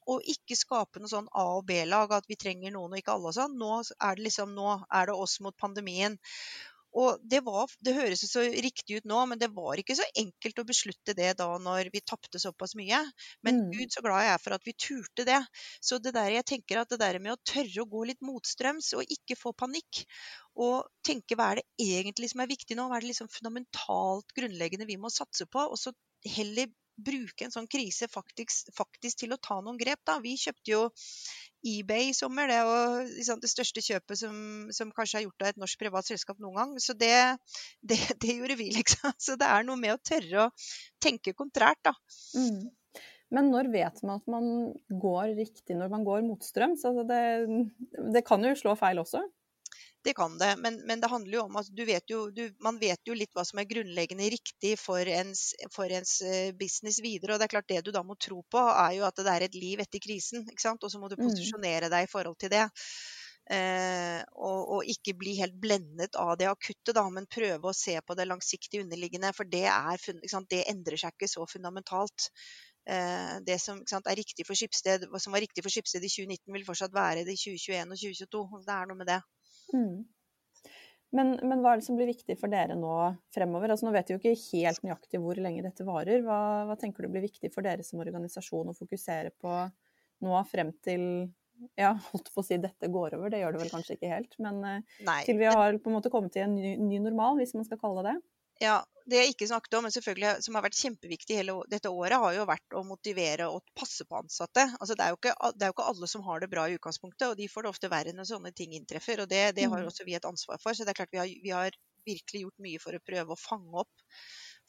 Og 0.08 0.24
ikke 0.32 0.56
skape 0.56 1.02
noe 1.02 1.12
sånn 1.12 1.28
A- 1.36 1.58
og 1.58 1.66
B-lag, 1.68 2.16
at 2.16 2.30
vi 2.30 2.40
trenger 2.40 2.72
noen 2.72 2.96
og 2.96 3.02
ikke 3.02 3.18
alle 3.18 3.28
og 3.28 3.36
sånn. 3.36 3.60
Nå 3.60 3.82
er 3.84 4.16
det 4.16 4.30
liksom, 4.30 4.56
nå 4.56 4.78
er 4.88 5.12
det 5.12 5.20
oss 5.26 5.36
mot 5.44 5.60
pandemien. 5.60 6.16
Og 6.98 7.20
det, 7.22 7.42
var, 7.46 7.70
det 7.86 7.94
høres 7.94 8.24
jo 8.24 8.28
så 8.30 8.42
riktig 8.42 8.98
ut 8.98 9.06
nå, 9.08 9.20
men 9.30 9.38
det 9.38 9.50
var 9.54 9.78
ikke 9.78 9.94
så 9.98 10.06
enkelt 10.18 10.58
å 10.58 10.66
beslutte 10.66 11.14
det 11.14 11.32
da 11.38 11.46
når 11.62 11.92
vi 11.94 12.02
tapte 12.02 12.40
såpass 12.42 12.74
mye. 12.78 12.98
Men 13.46 13.60
mm. 13.62 13.70
gud, 13.76 13.94
så 13.94 14.02
glad 14.02 14.24
jeg 14.26 14.34
er 14.34 14.42
for 14.42 14.56
at 14.56 14.66
vi 14.66 14.74
turte 14.74 15.26
det. 15.28 15.38
Så 15.78 16.00
det 16.02 16.14
der, 16.16 16.32
jeg 16.34 16.48
tenker 16.50 16.82
at 16.82 16.90
det 16.90 17.00
der 17.02 17.20
med 17.22 17.36
å 17.36 17.40
tørre 17.46 17.84
å 17.84 17.88
gå 17.94 18.04
litt 18.10 18.22
motstrøms 18.26 18.92
og 18.98 19.14
ikke 19.18 19.38
få 19.38 19.54
panikk, 19.54 20.02
og 20.60 20.90
tenke 21.06 21.38
hva 21.38 21.52
er 21.52 21.60
det 21.60 21.86
egentlig 21.94 22.32
som 22.32 22.42
er 22.42 22.50
viktig 22.50 22.76
nå, 22.76 22.88
hva 22.90 22.98
er 22.98 23.06
det 23.06 23.12
liksom 23.12 23.30
fundamentalt 23.32 24.34
grunnleggende 24.36 24.88
vi 24.88 24.98
må 25.00 25.12
satse 25.14 25.46
på, 25.46 25.62
og 25.70 25.78
så 25.78 25.94
heller 26.26 26.68
bruke 27.04 27.46
en 27.46 27.54
sånn 27.54 27.68
krise 27.70 28.08
faktisk, 28.10 28.70
faktisk, 28.76 29.22
til 29.22 29.34
å 29.34 29.40
ta 29.42 29.58
noen 29.60 29.78
grep. 29.80 30.02
Da. 30.08 30.18
Vi 30.22 30.36
kjøpte 30.40 30.72
jo 30.72 30.82
eBay 31.66 32.10
i 32.10 32.16
sommer. 32.16 32.50
Det 32.50 32.58
var 32.66 33.04
liksom, 33.06 33.40
det 33.42 33.52
største 33.52 33.84
kjøpet 33.84 34.22
som, 34.22 34.36
som, 34.74 34.92
kanskje 34.96 35.20
er 35.20 35.26
gjort 35.26 35.44
av 35.44 35.52
et 35.52 35.62
norsk 35.62 35.80
privat 35.80 36.08
selskap 36.08 36.40
noen 36.42 36.58
gang. 36.60 36.74
Så 36.82 36.96
det, 36.98 37.14
det, 37.80 37.98
det, 38.22 38.36
gjorde 38.40 38.58
vi, 38.60 38.70
liksom. 38.76 39.16
Så 39.20 39.38
det 39.40 39.48
er 39.48 39.66
noe 39.66 39.80
med 39.80 39.96
å 39.96 40.02
tørre 40.02 40.46
å 40.46 40.52
tenke 41.02 41.36
kontrært, 41.36 41.82
da. 41.86 41.96
Mm. 42.36 42.68
Men 43.30 43.52
når 43.52 43.68
vet 43.70 44.00
man 44.02 44.18
at 44.18 44.30
man 44.30 44.46
går 45.02 45.36
riktig 45.38 45.76
når 45.78 45.92
man 45.92 46.06
går 46.06 46.24
motstrøms? 46.26 46.82
Altså 46.88 47.04
det, 47.06 47.20
det 48.16 48.24
kan 48.26 48.42
jo 48.42 48.56
slå 48.58 48.74
feil 48.78 48.98
også? 49.02 49.22
Det 50.04 50.14
kan 50.16 50.38
det, 50.40 50.54
men, 50.56 50.78
men, 50.88 51.00
det 51.00 51.10
handler 51.12 51.34
jo 51.34 51.42
om 51.44 51.56
at 51.60 51.66
du 51.76 51.82
vet 51.84 52.08
jo, 52.08 52.22
du, 52.32 52.46
man 52.64 52.78
vet 52.80 53.04
jo 53.04 53.16
litt 53.16 53.34
hva 53.36 53.44
som 53.44 53.60
er 53.60 53.68
grunnleggende 53.68 54.30
riktig 54.32 54.72
for 54.80 55.04
ens, 55.04 55.50
for 55.74 55.92
ens, 55.92 56.14
eh, 56.24 56.52
business 56.56 57.02
videre. 57.04 57.34
og 57.34 57.40
det 57.40 57.48
er 57.48 57.54
klart 57.54 57.68
Det 57.68 57.82
du 57.84 57.90
da 57.92 58.02
må 58.06 58.16
tro 58.16 58.40
på, 58.40 58.62
er 58.70 58.94
jo 58.96 59.04
at 59.08 59.20
det 59.20 59.34
er 59.34 59.44
et 59.44 59.58
liv 59.60 59.82
etter 59.84 60.00
krisen. 60.00 60.46
ikke 60.48 60.64
sant? 60.64 60.84
Og 60.84 60.92
så 60.92 61.00
må 61.02 61.12
du 61.12 61.18
mm. 61.18 61.26
posisjonere 61.26 61.92
deg 61.92 62.08
i 62.08 62.12
forhold 62.12 62.38
til 62.40 62.52
det. 62.54 62.64
Eh, 63.50 64.22
og, 64.38 64.58
og, 64.76 64.88
ikke 64.88 65.16
bli 65.18 65.34
helt 65.40 65.56
blendet 65.58 66.14
av 66.22 66.36
det 66.38 66.46
akutte, 66.46 66.94
da, 66.94 67.02
men 67.10 67.26
prøve 67.26 67.68
å 67.68 67.76
se 67.76 67.96
på 68.00 68.14
det 68.16 68.28
langsiktig 68.30 68.84
underliggende. 68.84 69.34
For 69.36 69.48
det, 69.52 69.66
er, 69.68 70.00
det 70.48 70.64
endrer 70.70 71.00
seg 71.02 71.16
ikke 71.16 71.28
så 71.28 71.44
fundamentalt. 71.50 72.30
Eh, 72.88 73.36
det 73.46 73.58
som 73.60 73.82
sant, 73.90 74.08
er 74.08 74.16
riktig 74.18 74.46
for 74.48 74.56
Skipsted, 74.56 75.04
som 75.20 75.36
var 75.36 75.44
riktig 75.44 75.64
for 75.66 75.72
Skipsted 75.72 76.04
i 76.06 76.12
2019, 76.12 76.54
vil 76.56 76.64
fortsatt 76.68 76.94
være 76.96 77.26
det 77.28 77.36
i 77.36 77.42
2021 77.42 77.92
og 77.92 78.00
2022. 78.00 78.64
Det 78.64 78.76
er 78.76 78.90
noe 78.90 79.02
med 79.02 79.10
det. 79.12 79.20
Mm. 79.74 80.04
Men, 81.16 81.32
men, 81.42 81.58
hva 81.58 81.72
er 81.72 81.80
det 81.80 81.86
som 81.88 81.96
blir 81.98 82.10
viktig 82.12 82.36
for 82.38 82.52
dere 82.52 82.76
nå 82.78 82.94
fremover? 83.34 83.72
Altså, 83.72 83.88
nå 83.88 83.94
vet 83.96 84.10
vi 84.10 84.14
jo 84.14 84.20
ikke 84.20 84.34
helt 84.38 84.84
nøyaktig 84.86 85.20
hvor 85.22 85.40
lenge 85.42 85.64
dette 85.64 85.86
varer. 85.86 86.22
Hva, 86.22 86.38
hva, 86.68 86.76
tenker 86.78 87.06
du 87.06 87.10
blir 87.10 87.24
viktig 87.26 87.50
for 87.54 87.66
dere 87.66 87.86
som 87.86 88.02
organisasjon 88.02 88.70
å 88.70 88.76
fokusere 88.76 89.34
på 89.42 89.56
nå 90.22 90.42
frem 90.50 90.70
til 90.84 91.04
ja, 91.76 91.90
holdt 92.12 92.30
på 92.32 92.42
å 92.42 92.46
si 92.46 92.56
dette 92.60 92.88
går 92.92 93.18
over, 93.18 93.32
det 93.32 93.42
gjør 93.42 93.56
det 93.56 93.64
vel 93.64 93.72
kanskje 93.72 93.96
ikke 93.98 94.12
helt. 94.12 94.36
Men 94.42 94.62
eh, 94.64 95.00
Nei. 95.06 95.20
til 95.26 95.40
vi 95.40 95.50
har 95.50 95.76
på 95.76 95.90
en 95.90 95.98
måte 95.98 96.12
kommet 96.12 96.32
til 96.36 96.46
en 96.46 96.54
ny, 96.56 96.76
ny 96.80 97.00
normal, 97.02 97.40
hvis 97.40 97.56
man 97.58 97.66
skal 97.66 97.80
kalle 97.82 98.06
det 98.06 98.14
det. 98.14 98.20
Ja, 98.60 98.78
Det 99.10 99.18
jeg 99.18 99.32
ikke 99.32 99.48
snakket 99.50 99.76
om, 99.78 99.86
men 99.86 99.94
selvfølgelig 99.94 100.44
som 100.46 100.56
har 100.56 100.64
vært 100.64 100.78
kjempeviktig 100.78 101.38
hele 101.40 101.56
dette 101.72 101.90
året, 101.90 102.16
har 102.22 102.34
jo 102.36 102.46
vært 102.48 102.76
å 102.78 102.84
motivere 102.86 103.48
og 103.50 103.64
passe 103.76 104.06
på 104.06 104.20
ansatte. 104.20 104.66
Altså, 104.78 104.96
det, 104.96 105.06
er 105.06 105.16
ikke, 105.16 105.34
det, 105.56 105.66
er 105.66 105.72
jo 105.72 105.76
ikke, 105.76 105.88
alle 105.92 106.10
som 106.12 106.24
har 106.26 106.42
det 106.42 106.50
bra 106.52 106.66
i 106.68 106.76
utgangspunktet, 106.78 107.26
og 107.28 107.38
de 107.40 107.48
får 107.50 107.66
det 107.66 107.72
ofte 107.74 107.92
verre 107.92 108.14
når 108.16 108.30
sånne 108.30 108.54
ting 108.56 108.76
inntreffer. 108.78 109.24
og 109.24 109.30
Det, 109.32 109.44
det 109.58 109.66
har 109.66 109.82
mm. 109.82 109.90
også 109.90 110.06
vi 110.08 110.18
et 110.18 110.28
ansvar 110.30 110.62
for. 110.62 110.76
Så 110.76 110.86
det 110.86 110.94
er 110.94 111.00
klart 111.02 111.14
vi 111.16 111.22
har, 111.22 111.34
vi 111.42 111.54
har 111.54 111.80
virkelig 112.06 112.44
gjort 112.46 112.62
mye 112.64 112.80
for 112.82 112.96
å 112.96 113.02
prøve 113.04 113.34
å 113.34 113.40
fange 113.40 113.82
opp 113.84 114.08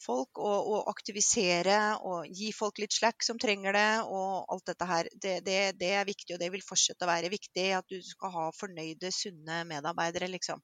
folk 0.02 0.40
og, 0.42 0.68
og, 0.72 0.80
aktivisere 0.92 1.78
og 2.08 2.28
gi 2.34 2.50
folk 2.54 2.80
litt 2.82 2.94
slack 2.94 3.24
som 3.24 3.38
trenger 3.40 3.76
det. 3.76 3.90
Og 4.06 4.52
alt 4.52 4.66
dette 4.72 4.88
her. 4.88 5.10
Det, 5.12 5.34
det, 5.46 5.58
det, 5.80 5.92
er 5.98 6.08
viktig, 6.08 6.34
og 6.34 6.42
det 6.42 6.50
vil 6.54 6.64
fortsette 6.66 7.06
å 7.06 7.10
være 7.10 7.30
viktig. 7.32 7.66
At 7.78 7.88
du 7.90 7.98
skal 8.04 8.34
ha 8.34 8.46
fornøyde, 8.56 9.12
sunne 9.14 9.62
medarbeidere, 9.68 10.30
liksom. 10.32 10.62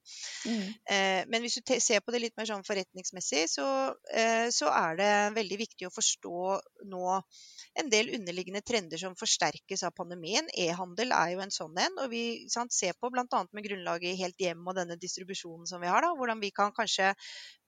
Mm. 0.48 0.66
Eh, 0.94 1.22
men 1.30 1.44
hvis 1.44 1.58
du 1.60 1.74
ser 1.82 2.02
på 2.04 2.14
det 2.14 2.22
litt 2.24 2.36
mer 2.38 2.48
sånn 2.50 2.66
forretningsmessig, 2.66 3.44
så, 3.52 3.68
eh, 4.12 4.48
så 4.54 4.72
er 4.72 4.98
det 4.98 5.12
veldig 5.38 5.60
viktig 5.64 5.88
å 5.88 5.94
forstå 5.94 6.42
nå 6.88 7.04
en 7.78 7.90
del 7.92 8.10
underliggende 8.16 8.62
trender 8.66 9.00
som 9.00 9.16
forsterkes 9.18 9.84
av 9.86 9.94
pandemien. 9.96 10.48
E-handel 10.58 11.12
er 11.14 11.34
jo 11.34 11.42
en 11.44 11.54
sånn 11.54 11.78
en. 11.78 12.00
Og 12.04 12.10
vi 12.12 12.24
sant, 12.50 12.74
ser 12.74 12.96
på 12.98 13.10
bl.a. 13.12 13.44
med 13.52 13.66
grunnlaget 13.66 14.12
i 14.12 14.16
Helt 14.18 14.40
hjem 14.42 14.66
og 14.66 14.74
denne 14.74 14.98
distribusjonen 14.98 15.68
som 15.68 15.82
vi 15.82 15.90
har, 15.90 16.02
da, 16.02 16.10
hvordan 16.18 16.40
vi 16.42 16.50
kan 16.54 16.72
kanskje 16.74 17.12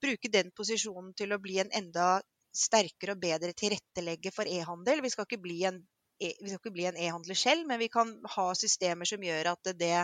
bruke 0.01 0.31
den 0.33 0.51
posisjonen 0.57 1.13
til 1.17 1.31
å 1.31 1.39
bli 1.41 1.60
en 1.61 1.71
enda 1.81 2.09
sterkere 2.51 3.15
og 3.15 3.23
bedre 3.23 3.53
tilrettelegger 3.57 4.33
for 4.35 4.49
e-handel. 4.49 5.01
Vi 5.03 5.11
skal 5.13 5.27
ikke 5.27 5.41
bli 5.43 5.61
en 5.69 5.79
e, 6.21 6.33
vi 6.41 6.49
skal 6.51 6.59
ikke 6.59 6.75
bli 6.75 6.87
en 6.89 6.99
e-handler 6.99 7.37
selv, 7.37 7.65
men 7.69 7.79
vi 7.81 7.89
kan 7.91 8.13
ha 8.35 8.47
systemer 8.57 9.09
som 9.09 9.23
gjør 9.23 9.53
at 9.53 9.71
det 9.79 9.95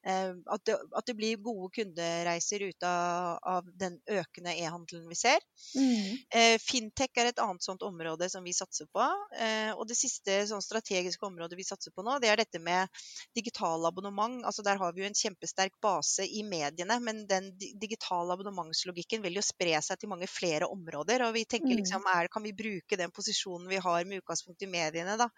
at 0.00 0.64
det, 0.64 0.76
at 0.96 1.06
det, 1.06 1.14
blir 1.18 1.40
gode 1.44 1.68
kundereiser 1.76 2.62
ut 2.64 2.84
av, 2.88 3.38
av 3.44 3.66
den 3.76 3.98
økende 4.08 4.54
e-handelen 4.56 5.08
vi 5.10 5.18
ser. 5.18 5.44
Mm. 5.76 6.16
Eh, 6.32 6.56
fintech 6.62 7.20
er 7.20 7.30
et 7.30 7.42
annet 7.42 7.64
sånt 7.64 7.84
område 7.84 8.30
som 8.32 8.44
vi 8.44 8.54
satser 8.56 8.88
på. 8.92 9.04
Eh, 9.36 9.72
og 9.74 9.84
det 9.90 9.98
siste 9.98 10.38
sånn 10.48 10.64
strategiske 10.64 11.26
området 11.28 11.58
vi 11.58 11.68
satser 11.68 11.92
på 11.92 12.04
nå, 12.06 12.16
det 12.22 12.30
er 12.32 12.40
dette 12.40 12.62
med 12.64 12.88
digitale 13.36 13.90
abonnement. 13.90 14.40
Altså 14.48 14.64
Der 14.66 14.80
har 14.80 14.96
vi 14.96 15.04
jo 15.04 15.10
en 15.10 15.20
kjempesterk 15.20 15.76
base 15.84 16.24
i 16.24 16.44
mediene, 16.48 17.00
men 17.04 17.26
den 17.30 17.52
digitale 17.58 18.36
abonnementslogikken 18.36 19.24
vil 19.26 19.40
jo 19.40 19.44
spre 19.44 19.76
seg 19.84 20.00
til 20.00 20.12
mange 20.12 20.30
flere 20.30 20.70
områder. 20.70 21.26
Og 21.28 21.36
vi 21.36 21.44
tenker 21.44 21.74
mm. 21.74 21.80
liksom, 21.82 22.08
er, 22.14 22.32
kan 22.32 22.46
vi 22.46 22.56
bruke 22.56 22.98
den 23.00 23.12
posisjonen 23.12 23.68
vi 23.70 23.82
har 23.84 24.06
med 24.08 24.24
utgangspunkt 24.24 24.64
i 24.64 24.70
mediene, 24.70 25.18
da, 25.20 25.28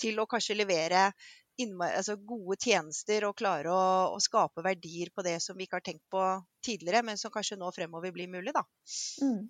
til 0.00 0.18
å 0.18 0.26
kanskje 0.26 0.58
levere 0.58 1.10
altså 1.58 2.16
gode 2.16 2.56
tjenester 2.62 3.26
og 3.28 3.36
klare 3.38 3.72
å, 3.72 3.84
å, 4.14 4.18
skape 4.22 4.62
verdier 4.64 5.10
på 5.14 5.24
det 5.26 5.38
som 5.42 5.58
vi 5.58 5.66
ikke 5.66 5.80
har 5.80 5.86
tenkt 5.86 6.04
på 6.12 6.22
tidligere, 6.64 7.02
men 7.06 7.18
som 7.18 7.32
kanskje 7.34 7.58
nå 7.58 7.70
fremover 7.74 8.14
blir 8.14 8.30
mulig. 8.30 8.54
Da. 8.54 8.64
Mm. 9.22 9.48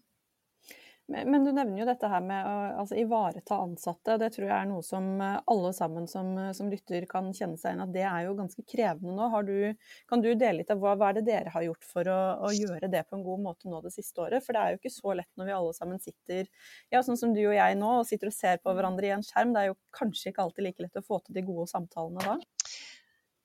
Men 1.09 1.45
du 1.45 1.53
nevner 1.53 1.81
jo 1.81 1.87
dette 1.89 2.09
her 2.13 2.21
med 2.21 2.45
å 2.45 2.57
altså, 2.83 2.97
ivareta 3.01 3.57
ansatte. 3.65 4.19
Det 4.21 4.29
tror 4.35 4.45
jeg 4.45 4.57
er 4.59 4.67
noe 4.69 4.85
som 4.85 5.07
eh, 5.25 5.39
alle 5.49 5.71
sammen 5.73 6.05
som, 6.11 6.35
eh, 6.37 6.51
som 6.57 6.69
lytter 6.69 7.07
kan 7.09 7.31
kjenne 7.33 7.57
seg 7.57 7.73
igjen 7.73 7.85
at 7.87 7.95
det 7.95 8.05
er 8.05 8.27
jo 8.27 8.35
ganske 8.37 8.65
krevende 8.69 9.15
nå. 9.17 9.29
Du, 9.49 9.89
kan 10.11 10.21
du 10.21 10.29
dele 10.35 10.59
litt 10.61 10.73
av 10.75 10.83
hva, 10.83 10.93
hva, 11.01 11.09
er 11.09 11.19
det 11.19 11.25
dere 11.31 11.55
har 11.55 11.65
gjort 11.65 11.89
for 11.89 12.13
å, 12.13 12.19
å, 12.45 12.53
gjøre 12.53 12.91
det 12.93 13.07
på 13.09 13.17
en 13.17 13.25
god 13.25 13.45
måte 13.47 13.73
nå 13.73 13.81
det 13.87 13.95
siste 13.95 14.21
året? 14.27 14.45
For 14.45 14.53
det 14.53 14.61
er 14.61 14.75
jo 14.75 14.83
ikke 14.83 14.93
så 14.99 15.17
lett 15.17 15.31
når 15.41 15.49
vi 15.49 15.57
alle 15.57 15.79
sammen 15.79 16.05
sitter 16.05 16.45
ja, 16.93 17.01
sånn 17.01 17.21
som 17.21 17.33
du 17.33 17.41
og 17.47 17.57
jeg 17.57 17.81
nå, 17.81 17.95
og 18.03 18.09
sitter 18.11 18.29
og 18.29 18.37
ser 18.37 18.61
på 18.61 18.77
hverandre 18.77 19.09
i 19.09 19.15
en 19.17 19.25
skjerm. 19.25 19.57
Det 19.57 19.65
er 19.65 19.73
jo 19.73 19.81
kanskje 19.97 20.35
ikke 20.35 20.45
alltid 20.45 20.69
like 20.69 20.85
lett 20.85 21.01
å 21.01 21.07
få 21.09 21.23
til 21.25 21.41
de 21.41 21.47
gode 21.49 21.71
samtalene 21.73 22.35
da? 22.35 22.37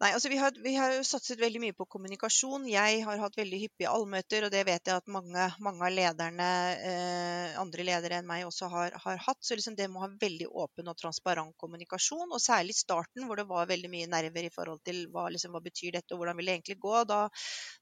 Nei, 0.02 0.10
altså 0.12 0.28
vi 0.28 0.38
har, 0.42 0.52
vi 0.64 0.74
har, 0.76 0.96
satset 1.06 1.40
veldig 1.40 1.60
mye 1.64 1.74
på 1.78 1.86
kommunikasjon. 1.94 2.66
Jeg 2.68 3.04
har 3.06 3.20
hatt 3.22 3.38
veldig 3.38 3.60
hyppige 3.62 3.92
allmøter, 3.92 4.44
og 4.44 4.52
det 4.52 4.64
vet 4.68 4.90
jeg 4.90 5.00
at 5.00 5.12
mange, 5.16 5.46
mange 5.64 5.86
av 5.88 5.94
lederne, 5.94 6.48
eh, 6.90 7.54
andre 7.62 7.86
ledere 7.88 8.18
enn 8.20 8.28
meg 8.28 8.44
også 8.48 8.68
har, 8.74 8.98
har 9.06 9.22
hatt. 9.28 9.40
Så 9.46 9.56
liksom 9.56 9.78
det 9.78 9.88
må 9.94 10.02
ha 10.04 10.10
veldig 10.10 10.50
åpen 10.50 10.90
og 10.92 10.98
transparent 11.00 11.56
kommunikasjon. 11.62 12.26
Og 12.26 12.42
særlig 12.44 12.76
i 12.76 12.82
starten, 12.82 13.28
hvor 13.30 13.40
det 13.40 13.48
var 13.48 13.70
veldig 13.70 13.92
mye 13.94 14.10
nerver 14.12 14.50
i 14.50 14.52
forhold 14.52 14.82
til 14.84 15.06
hva, 15.14 15.30
liksom, 15.32 15.56
hva 15.56 15.64
betyr 15.64 15.96
dette, 15.96 16.12
og 16.12 16.24
hvordan 16.24 16.42
vil 16.42 16.52
det 16.52 16.58
egentlig 16.58 16.80
gå. 16.84 16.96
Da, 17.14 17.24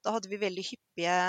da 0.05 0.15
hadde 0.19 0.29
vi 0.29 0.43
veldig, 0.43 0.65
hyppige, 0.67 1.19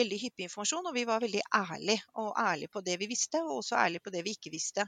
veldig 0.00 0.20
hyppig 0.22 0.46
informasjon, 0.48 0.86
og 0.86 0.96
vi 0.96 1.04
var 1.10 1.24
veldig 1.26 1.42
ærlige. 1.60 2.06
Og 2.22 2.30
ærlige 2.40 2.72
på 2.72 2.84
det 2.86 2.96
vi 3.02 3.10
visste, 3.10 3.42
og 3.42 3.58
også 3.58 3.82
ærlige 3.82 4.06
på 4.06 4.14
det 4.14 4.22
vi 4.24 4.38
ikke 4.38 4.54
visste. 4.54 4.86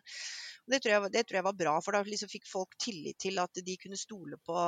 Det 0.68 0.80
tror, 0.80 0.94
jeg, 0.94 1.12
det 1.18 1.26
tror 1.26 1.42
jeg 1.42 1.48
var 1.50 1.64
bra, 1.64 1.80
for 1.84 1.96
da 1.96 2.06
liksom 2.06 2.30
fikk 2.32 2.48
folk 2.48 2.78
tillit 2.80 3.20
til 3.20 3.42
at 3.42 3.60
de 3.66 3.76
kunne 3.82 4.00
stole 4.00 4.40
på 4.46 4.62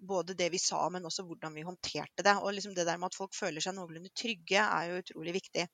både 0.00 0.36
det 0.38 0.48
vi 0.52 0.60
sa, 0.62 0.80
men 0.92 1.06
også 1.08 1.24
hvordan 1.26 1.54
vi 1.56 1.66
håndterte 1.66 2.24
det. 2.26 2.36
Og 2.42 2.52
liksom 2.54 2.74
det 2.76 2.86
der 2.88 3.00
med 3.00 3.10
at 3.10 3.18
folk 3.18 3.34
føler 3.36 3.64
seg 3.64 3.76
noenlunde 3.76 4.12
trygge, 4.16 4.62
er 4.62 4.92
jo 4.92 5.02
utrolig 5.02 5.34
viktig. 5.38 5.66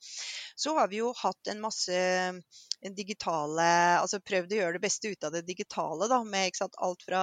Så 0.57 0.77
har 0.79 0.91
vi 0.93 1.03
jo 1.03 1.13
hatt 1.19 1.53
en 1.53 1.63
masse 1.65 1.99
digitale 2.93 3.65
Altså 4.01 4.21
prøvd 4.21 4.53
å 4.53 4.59
gjøre 4.59 4.77
det 4.77 4.83
beste 4.85 5.09
ut 5.09 5.27
av 5.27 5.33
det 5.35 5.45
digitale, 5.49 6.09
da. 6.11 6.21
Med 6.29 6.57
sant, 6.59 6.77
alt 6.85 7.05
fra 7.07 7.23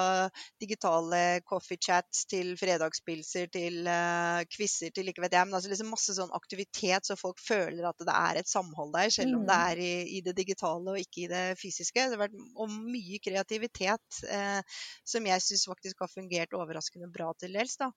digitale 0.61 1.41
coffee 1.45 1.79
chats 1.81 2.25
til 2.29 2.53
fredagspilser 2.59 3.51
til 3.53 3.85
uh, 3.85 4.41
quizer 4.49 4.93
til 4.95 5.11
ikke 5.11 5.25
vet 5.25 5.37
jeg. 5.37 5.47
Men 5.47 5.59
altså 5.59 5.71
liksom 5.71 5.91
masse 5.93 6.15
sånn 6.17 6.33
aktivitet, 6.37 7.07
så 7.07 7.17
folk 7.19 7.41
føler 7.41 7.85
at 7.89 8.01
det 8.01 8.15
er 8.15 8.41
et 8.41 8.49
samhold 8.49 8.93
der, 8.95 9.11
selv 9.13 9.37
om 9.39 9.45
det 9.45 9.57
mm. 9.57 9.67
er 9.71 9.83
i, 9.83 9.93
i 10.17 10.23
det 10.25 10.35
digitale 10.37 10.95
og 10.95 11.01
ikke 11.01 11.25
i 11.25 11.29
det 11.31 11.43
fysiske. 11.61 12.07
Det 12.07 12.17
har 12.17 12.23
vært 12.25 12.37
og 12.55 12.71
mye 12.71 13.21
kreativitet 13.23 14.21
uh, 14.31 14.81
som 15.07 15.27
jeg 15.27 15.45
syns 15.45 15.67
faktisk 15.69 16.01
har 16.03 16.11
fungert 16.11 16.55
overraskende 16.57 17.09
bra 17.11 17.31
til 17.39 17.53
dels. 17.57 17.77
Da. 17.81 17.91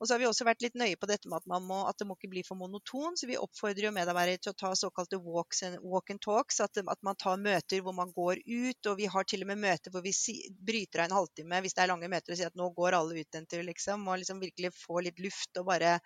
Og 0.00 0.06
så 0.06 0.14
har 0.14 0.22
vi 0.22 0.28
også 0.28 0.46
vært 0.48 0.64
litt 0.64 0.78
nøye 0.78 0.98
på 1.00 1.08
dette 1.10 1.30
med 1.30 1.40
at, 1.40 1.64
må, 1.64 1.82
at 1.88 1.98
det 2.00 2.06
må 2.08 2.16
ikke 2.18 2.32
bli 2.32 2.44
for 2.46 2.60
monoton. 2.60 3.16
Så 3.18 3.28
vi 3.30 3.38
oppfordrer 3.40 3.88
jo 3.88 3.94
medarbeidere 3.94 4.40
til 4.42 4.54
å 4.54 4.58
ta 4.58 4.72
såkalte 4.78 5.20
walks 5.22 5.62
and, 5.66 5.80
walk 5.84 6.12
and 6.12 6.22
talks. 6.24 6.60
At, 6.64 6.80
at, 6.90 7.00
man 7.06 7.18
tar 7.20 7.40
møter 7.40 7.82
hvor 7.84 7.96
man 7.96 8.12
går 8.16 8.42
ut. 8.44 8.90
Og 8.90 8.98
vi 8.98 9.08
har 9.10 9.28
til 9.28 9.44
og 9.44 9.50
med 9.52 9.62
møter 9.62 9.94
hvor 9.94 10.04
vi 10.04 10.14
si, 10.16 10.36
bryter 10.50 11.04
av 11.04 11.10
en 11.10 11.16
halvtime 11.20 11.62
hvis 11.64 11.76
det 11.76 11.84
er 11.84 11.92
lange 11.92 12.10
møter 12.12 12.34
og 12.34 12.40
sier 12.40 12.52
at 12.52 12.58
nå 12.60 12.70
går 12.76 12.98
alle 12.98 13.22
ut 13.22 13.38
en 13.40 13.48
tur, 13.50 13.64
liksom. 13.66 14.06
Og 14.08 14.20
liksom 14.22 14.42
virkelig 14.42 14.74
få 14.76 15.04
litt 15.06 15.22
luft 15.22 15.62
og 15.62 15.70
bare 15.70 15.96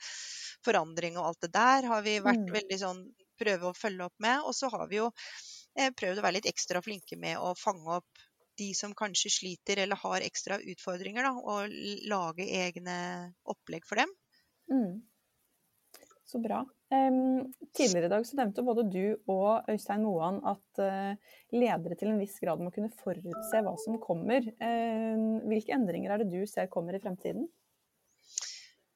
forandring 0.67 1.19
og 1.19 1.31
alt 1.31 1.47
det 1.47 1.53
der 1.55 1.91
har 1.91 2.05
vi 2.07 2.19
vært 2.25 2.45
mm. 2.47 2.55
veldig 2.59 2.81
sånn 2.81 3.05
prøve 3.41 3.71
å 3.71 3.77
følge 3.77 4.07
opp 4.07 4.23
med. 4.23 4.45
Og 4.47 4.55
så 4.57 4.71
har 4.73 4.87
vi 4.91 5.01
jo 5.01 5.11
eh, 5.79 5.91
prøvd 5.91 6.21
å 6.21 6.27
være 6.27 6.39
litt 6.41 6.51
ekstra 6.51 6.83
flinke 6.85 7.19
med 7.21 7.41
å 7.41 7.55
fange 7.59 7.99
opp 8.01 8.25
de 8.59 8.71
som 8.79 8.95
kanskje 8.95 9.33
sliter 9.35 9.81
eller 9.83 9.99
har 9.99 10.23
ekstra 10.23 10.61
utfordringer, 10.63 11.27
da, 11.27 11.33
og 11.35 11.73
lage 12.11 12.47
egne 12.47 12.99
opplegg 13.51 13.87
for 13.89 13.99
dem. 13.99 14.13
Mm. 14.71 15.03
Så 16.25 16.41
bra. 16.41 16.63
Tidligere 17.75 18.07
i 18.07 18.13
dag 18.13 18.25
så 18.27 18.39
nevnte 18.39 18.63
både 18.65 18.87
du 18.89 19.17
og 19.29 19.67
Øystein 19.69 20.05
Moan 20.07 20.39
at 20.47 20.81
uh, 20.81 21.35
ledere 21.53 21.99
til 22.01 22.13
en 22.13 22.21
viss 22.23 22.39
grad 22.41 22.63
må 22.63 22.71
kunne 22.73 22.93
forutse 23.03 23.61
hva 23.67 23.75
som 23.83 23.99
kommer. 24.01 24.47
Hvilke 25.51 25.75
endringer 25.77 26.15
er 26.15 26.23
det 26.23 26.31
du 26.33 26.47
ser 26.49 26.71
kommer 26.73 26.97
i 26.97 27.03
fremtiden? 27.03 27.45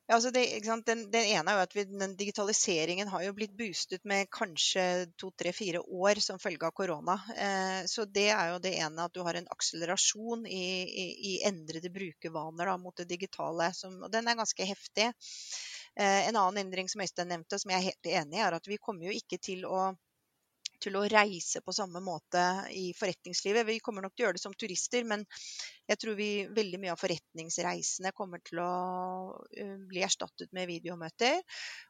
Ja, 0.08 0.14
altså 0.14 0.30
det, 0.32 0.42
den, 0.64 1.02
den, 1.12 1.26
ene 1.34 1.52
er 1.52 1.58
jo 1.58 1.62
at 1.66 1.74
vi, 1.76 1.82
den 1.84 2.14
digitaliseringen 2.16 3.10
har 3.12 3.26
jo 3.26 3.34
blitt 3.36 3.52
boostet 3.58 4.06
med 4.08 4.30
kanskje 4.32 4.84
to, 5.20 5.28
tre, 5.36 5.52
fire 5.52 5.82
år 5.84 6.16
som 6.24 6.40
følge 6.40 6.64
av 6.64 6.72
korona. 6.72 7.18
Eh, 7.36 7.82
så 7.84 8.06
det 8.08 8.30
er 8.32 8.54
jo 8.54 8.62
det 8.64 8.72
ene 8.80 9.04
at 9.04 9.12
du 9.12 9.20
har 9.26 9.36
en 9.36 9.50
akselerasjon 9.52 10.46
i, 10.48 10.64
i, 10.88 11.04
i 11.28 11.34
endrede 11.44 11.92
brukervaner 11.92 12.72
da, 12.72 12.78
mot 12.80 12.96
det 12.96 13.04
digitale. 13.10 13.68
Som, 13.76 14.00
og 14.00 14.08
den 14.14 14.32
er 14.32 14.40
ganske 14.40 14.70
heftig. 14.70 15.10
Eh, 15.98 16.28
en 16.28 16.36
annen 16.36 16.60
endring 16.62 16.88
som 16.88 17.02
Øystein 17.02 17.32
nevnte, 17.32 17.58
som 17.58 17.72
jeg 17.72 17.80
er 17.80 17.88
helt 17.90 18.12
enig 18.20 18.38
i, 18.38 18.42
er 18.44 18.54
at 18.54 18.68
vi 18.70 18.78
kommer 18.78 19.08
jo 19.08 19.16
ikke 19.18 19.40
til 19.42 19.66
å 19.66 19.88
til 20.78 20.94
å 20.94 21.06
reise 21.10 21.58
på 21.64 21.74
samme 21.74 21.98
måte 22.04 22.42
i 22.70 22.92
forretningslivet. 22.94 23.66
Vi 23.66 23.80
kommer 23.82 24.04
nok 24.04 24.14
til 24.14 24.22
å 24.22 24.28
gjøre 24.28 24.38
det 24.38 24.42
som 24.44 24.54
turister, 24.54 25.02
men 25.10 25.24
jeg 25.90 25.98
tror 25.98 26.14
vi, 26.18 26.28
veldig 26.54 26.78
mye 26.82 26.92
av 26.94 27.00
forretningsreisene 27.00 28.12
kommer 28.14 28.42
til 28.46 28.60
å 28.62 28.70
uh, 29.42 29.74
bli 29.90 30.04
erstattet 30.06 30.54
med 30.54 30.70
videomøter. 30.70 31.40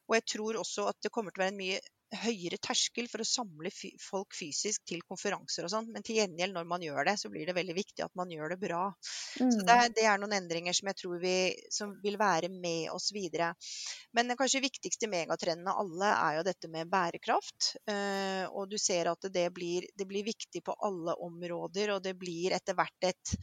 Og 0.08 0.16
jeg 0.16 0.26
tror 0.34 0.60
også 0.62 0.88
at 0.88 1.00
det 1.04 1.12
kommer 1.12 1.34
til 1.34 1.42
å 1.42 1.46
være 1.46 1.54
en 1.56 1.60
mye 1.60 1.82
høyere 2.16 2.56
terskel 2.62 3.08
for 3.10 3.20
å 3.20 3.26
samle 3.28 3.70
folk 4.00 4.32
fysisk 4.36 4.84
til 4.88 5.02
konferanser 5.04 5.66
og 5.66 5.72
sånn. 5.72 5.88
Men 5.92 6.04
til 6.06 6.18
gjengjeld, 6.18 6.54
når 6.56 6.68
man 6.68 6.84
gjør 6.84 7.04
det, 7.10 7.14
så 7.20 7.30
blir 7.32 7.48
det 7.48 7.56
veldig 7.56 7.76
viktig 7.76 8.04
at 8.04 8.14
man 8.18 8.32
gjør 8.32 8.54
det 8.54 8.58
bra. 8.62 8.84
Mm. 9.40 9.52
Så 9.52 9.66
det, 9.68 9.76
det, 9.98 10.06
er 10.08 10.20
noen 10.20 10.36
endringer 10.38 10.76
som 10.76 10.88
jeg 10.90 10.98
tror 11.02 11.20
vi, 11.22 11.36
som 11.74 11.92
vil 12.02 12.18
være 12.20 12.50
med 12.52 12.88
oss 12.94 13.10
videre. 13.14 13.50
Men 14.16 14.32
den 14.32 14.40
kanskje 14.40 14.64
viktigste 14.64 15.10
megatrenden 15.12 15.68
av 15.68 15.82
alle 15.84 16.12
er 16.14 16.38
jo 16.38 16.46
dette 16.48 16.72
med 16.72 16.92
bærekraft. 16.92 17.74
Uh, 17.90 18.44
og 18.54 18.72
du 18.72 18.78
ser 18.80 19.12
at 19.12 19.28
det 19.32 19.48
blir, 19.54 19.88
det 19.94 20.08
blir, 20.08 20.26
viktig 20.28 20.60
på 20.66 20.74
alle 20.84 21.14
områder, 21.24 21.94
og 21.94 22.02
det 22.04 22.16
blir 22.18 22.52
etter 22.56 22.76
hvert 22.76 23.06
et, 23.06 23.36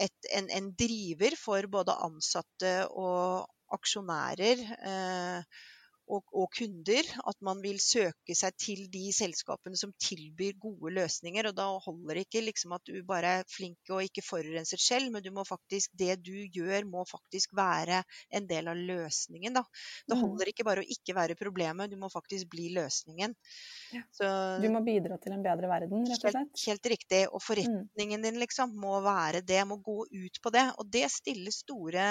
et, 0.00 0.32
en, 0.36 0.48
en, 0.52 0.72
driver 0.76 1.36
for 1.38 1.68
både 1.72 1.94
ansatte 2.04 2.72
og 2.90 3.46
aksjonærer. 3.72 4.64
Uh, 4.82 5.62
og, 6.08 6.24
og, 6.32 6.48
kunder. 6.56 7.08
At 7.28 7.38
man 7.44 7.62
vil 7.64 7.80
søke 7.82 8.36
seg 8.36 8.56
til 8.60 8.86
de 8.92 9.08
selskapene 9.14 9.78
som 9.78 9.92
tilbyr 10.02 10.58
gode 10.62 10.94
løsninger. 10.96 11.48
og 11.50 11.56
Da 11.58 11.68
holder 11.86 12.18
det 12.18 12.26
ikke 12.26 12.44
liksom 12.46 12.76
at 12.76 12.86
du 12.88 12.98
bare 13.06 13.38
er 13.40 13.48
flink 13.50 13.92
og 13.92 14.04
ikke 14.06 14.24
forurenser 14.24 14.80
selv, 14.80 15.12
men 15.12 15.24
du 15.24 15.32
faktisk, 15.46 15.92
det 15.98 16.18
du 16.24 16.34
gjør 16.52 16.86
må 16.88 17.04
faktisk 17.08 17.54
være 17.56 18.02
en 18.30 18.46
del 18.48 18.68
av 18.70 18.78
løsningen. 18.78 19.54
Da. 19.56 19.64
Det 20.06 20.16
mm. 20.16 20.22
holder 20.24 20.52
ikke 20.52 20.66
bare 20.66 20.84
å 20.84 20.90
ikke 20.96 21.16
være 21.16 21.38
problemet, 21.38 21.90
du 21.90 21.98
må 22.00 22.10
faktisk 22.12 22.50
bli 22.52 22.70
løsningen. 22.76 23.34
Ja. 23.92 24.02
Så, 24.14 24.28
du 24.62 24.68
må 24.72 24.82
bidra 24.86 25.18
til 25.22 25.36
en 25.36 25.44
bedre 25.44 25.70
verden, 25.70 26.06
rett 26.08 26.18
og 26.18 26.32
slett? 26.32 26.52
Helt, 26.52 26.66
helt 26.68 26.90
riktig. 26.94 27.22
Og 27.30 27.40
mm. 27.40 27.46
forretningen 27.46 28.26
din 28.26 28.40
liksom 28.42 28.76
må 28.82 28.98
være 29.04 29.42
det, 29.46 29.60
må 29.68 29.78
gå 29.82 29.98
ut 30.06 30.42
på 30.42 30.54
det. 30.54 30.66
Og 30.78 30.88
det 30.92 31.08
stiller 31.12 31.54
store 31.54 32.06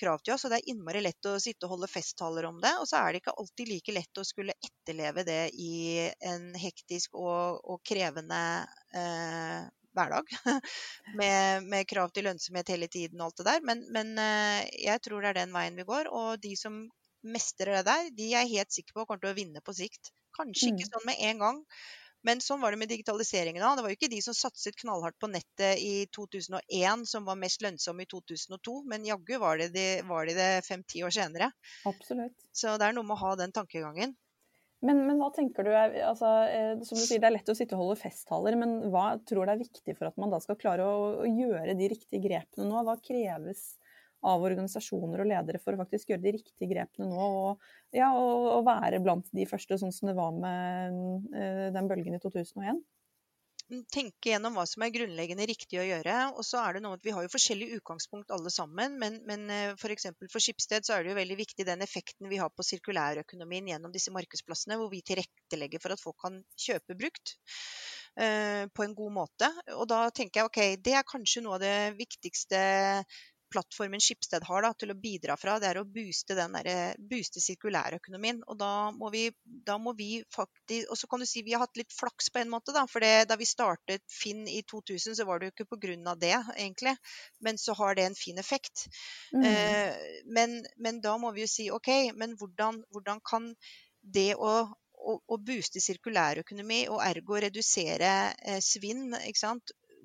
krav 0.00 0.22
til 0.24 0.34
oss, 0.36 0.46
og 0.46 0.54
det 0.54 0.60
er 0.62 0.72
innmari 0.74 1.04
lett 1.04 1.30
å 1.30 1.36
sitte 1.42 1.68
og 1.68 1.76
holde 1.76 1.90
festtaler 1.90 2.48
om 2.48 2.60
det. 2.62 2.74
Og 2.80 2.88
så 2.90 3.00
er 3.02 3.14
det 3.14 3.23
ikke 3.24 3.38
alltid 3.40 3.70
like 3.72 3.94
lett 3.96 4.20
å 4.20 4.26
skulle 4.26 4.54
etterleve 4.58 5.24
det 5.24 5.40
i 5.56 6.04
en 6.28 6.50
hektisk 6.60 7.16
og, 7.16 7.62
og 7.64 7.80
krevende 7.86 8.42
eh, 8.92 9.64
hverdag. 9.96 10.28
med, 11.20 11.64
med, 11.70 11.88
krav 11.88 12.12
til 12.12 12.28
lønnsomhet 12.28 12.74
hele 12.74 12.90
tiden 12.92 13.22
og 13.22 13.30
alt 13.30 13.40
det 13.40 13.48
der. 13.48 13.64
Men, 13.70 13.84
men 13.94 14.12
eh, 14.20 14.60
jeg 14.84 15.02
tror 15.04 15.24
det 15.24 15.32
er 15.32 15.40
den 15.42 15.56
veien 15.56 15.80
vi 15.80 15.88
går. 15.88 16.12
Og 16.12 16.36
de 16.42 16.54
som 16.58 16.84
mestrer 17.24 17.78
det 17.78 17.86
der, 17.88 18.12
de 18.12 18.30
er 18.30 18.44
jeg 18.44 18.58
helt 18.58 18.76
sikker 18.76 18.98
på 18.98 19.06
kommer 19.08 19.24
til 19.24 19.32
å 19.32 19.38
vinne 19.38 19.64
på 19.64 19.76
sikt. 19.76 20.12
Kanskje 20.36 20.72
ikke 20.72 20.84
mm. 20.84 20.90
sånn 20.90 21.06
med 21.08 21.22
en 21.30 21.44
gang, 21.44 21.60
men 22.24 22.40
sånn 22.40 22.62
var 22.62 22.72
det 22.72 22.80
med 22.80 22.90
digitaliseringen 22.90 23.62
da. 23.62 23.74
Det 23.76 23.84
var 23.84 23.92
jo 23.92 23.98
ikke 23.98 24.12
de 24.12 24.20
som 24.24 24.36
satset 24.36 24.78
knallhardt 24.80 25.18
på 25.20 25.30
nettet 25.30 25.80
i 25.84 26.06
2001 26.16 27.06
som 27.08 27.28
var 27.28 27.38
mest 27.40 27.64
lønnsomme 27.64 28.06
i 28.06 28.10
2002, 28.10 28.80
men 28.90 29.06
jaggu 29.08 29.36
var 29.42 29.60
det 29.60 29.70
det, 29.76 29.88
var 30.08 30.28
det, 30.28 30.36
det 30.38 30.66
fem-ti 30.66 31.04
år 31.04 31.14
senere. 31.14 31.50
Absolutt. 31.88 32.36
Så 32.52 32.78
det 32.80 32.88
er 32.88 32.96
noe 32.96 33.06
med 33.06 33.18
å 33.18 33.22
ha 33.26 33.34
den 33.40 33.52
tankegangen. 33.54 34.16
Men, 34.84 35.00
men, 35.06 35.16
hva 35.16 35.30
tenker 35.32 35.64
du 35.64 35.70
altså, 35.72 36.30
eh, 36.52 36.72
Som 36.84 36.98
du 36.98 37.04
sier, 37.06 37.20
det 37.22 37.28
er 37.30 37.36
lett 37.38 37.48
å 37.48 37.56
sitte 37.56 37.76
og 37.76 37.84
holde 37.84 38.00
festtaler, 38.02 38.56
men 38.60 38.76
hva 38.92 39.14
tror 39.24 39.46
du 39.46 39.54
er 39.54 39.62
viktig 39.62 39.94
for 39.96 40.10
at 40.10 40.18
man 40.20 40.32
da 40.34 40.40
skal 40.44 40.58
klare 40.60 40.84
å, 40.84 41.06
å 41.24 41.28
gjøre 41.28 41.76
de 41.78 41.88
riktige 41.92 42.20
grepene 42.26 42.68
nå? 42.68 42.82
Hva 42.84 42.98
kreves 43.00 43.78
av 44.24 44.44
organisasjoner 44.48 45.22
og 45.22 45.30
ledere 45.30 45.60
for 45.62 45.74
å 45.74 45.82
faktisk 45.82 46.12
gjøre 46.12 46.24
de 46.24 46.34
riktige 46.38 46.70
grepene 46.70 47.10
nå? 47.10 47.28
Og, 47.44 47.70
ja, 47.96 48.10
og, 48.16 48.48
og 48.56 48.66
være 48.68 49.02
blant 49.04 49.30
de 49.36 49.46
første, 49.50 49.78
sånn 49.80 49.94
som 49.94 50.10
det 50.10 50.18
var 50.18 50.34
med 50.36 50.98
uh, 51.34 51.68
den 51.74 51.90
bølgen 51.90 52.18
i 52.18 52.22
2001? 52.22 52.82
tenke 53.90 54.28
gjennom 54.28 54.56
hva 54.58 54.64
som 54.68 54.84
er 54.84 54.92
grunnleggende 54.92 55.46
riktig 55.48 55.78
å 55.80 55.86
gjøre. 55.86 56.16
Og 56.36 56.44
så 56.46 56.60
er 56.60 56.76
det 56.76 56.84
noe 56.84 56.98
at 56.98 57.04
Vi 57.04 57.14
har 57.16 57.24
jo 57.24 57.32
forskjellig 57.32 57.70
utgangspunkt 57.78 58.32
alle 58.34 58.52
sammen, 58.52 58.98
men, 59.00 59.20
men 59.28 59.48
f.eks. 59.74 60.10
For, 60.12 60.30
for 60.36 60.44
Skipsted 60.44 60.86
så 60.86 60.96
er 60.96 61.04
det 61.04 61.14
jo 61.14 61.20
veldig 61.20 61.38
viktig 61.40 61.66
den 61.66 61.84
effekten 61.84 62.30
vi 62.30 62.40
har 62.42 62.52
på 62.52 62.66
sirkulærøkonomien 62.66 63.72
gjennom 63.72 63.94
disse 63.94 64.12
markedsplassene, 64.14 64.78
hvor 64.80 64.92
vi 64.92 65.02
tilrettelegger 65.06 65.82
for 65.82 65.96
at 65.96 66.02
folk 66.02 66.18
kan 66.26 66.40
kjøpe 66.60 66.98
brukt 67.00 67.36
uh, 68.20 68.64
på 68.68 68.86
en 68.86 68.96
god 69.00 69.16
måte. 69.22 69.50
Og 69.78 69.88
da 69.90 70.06
tenker 70.14 70.42
jeg 70.42 70.50
ok, 70.50 70.60
det 70.84 70.98
er 70.98 71.08
kanskje 71.08 71.44
noe 71.46 71.58
av 71.58 71.64
det 71.64 71.76
viktigste 72.00 72.60
plattformen 73.54 74.02
Skipsted 74.02 74.44
har 74.48 74.64
da, 74.66 74.72
til 74.78 74.92
å 74.92 74.98
bidra 74.98 75.36
fra, 75.38 75.56
det 75.62 75.70
er 75.70 75.80
å 75.80 75.86
booste, 75.86 76.36
den 76.36 76.56
der, 76.58 76.98
booste 76.98 77.42
sirkulærøkonomien. 77.42 78.42
Og 78.50 78.58
da 78.60 78.90
må, 78.96 79.10
vi, 79.14 79.28
da 79.44 79.78
må 79.80 79.94
vi 79.98 80.08
faktisk 80.34 80.90
Og 80.90 80.98
så 80.98 81.08
kan 81.10 81.22
du 81.22 81.26
si 81.28 81.44
vi 81.46 81.54
har 81.54 81.62
hatt 81.62 81.78
litt 81.78 81.94
flaks 81.94 82.30
på 82.34 82.40
en 82.42 82.50
måte, 82.52 82.74
da. 82.74 82.84
For 82.90 83.04
det, 83.04 83.28
da 83.30 83.38
vi 83.40 83.48
startet 83.48 84.04
Finn 84.10 84.44
i 84.50 84.60
2000, 84.70 85.18
så 85.18 85.26
var 85.28 85.40
det 85.40 85.50
jo 85.50 85.54
ikke 85.54 85.70
pga. 85.76 86.14
det, 86.18 86.36
egentlig. 86.56 86.96
Men 87.40 87.58
så 87.58 87.76
har 87.78 87.94
det 87.94 88.08
en 88.08 88.18
fin 88.18 88.38
effekt. 88.38 88.86
Mm. 89.32 89.44
Eh, 89.44 90.22
men, 90.26 90.62
men, 90.76 91.00
da 91.04 91.16
må 91.18 91.32
vi 91.36 91.44
jo 91.44 91.50
si 91.50 91.70
OK, 91.70 91.90
men 92.14 92.36
hvordan, 92.40 92.82
hvordan 92.92 93.20
kan 93.24 93.52
det 94.14 94.34
å 94.36 94.54
å, 95.04 95.36
booste 95.36 95.82
sirkulærøkonomi 95.84 96.84
og 96.92 97.02
ergo 97.04 97.40
redusere 97.44 98.12
eh, 98.40 98.60
svinn 98.64 99.12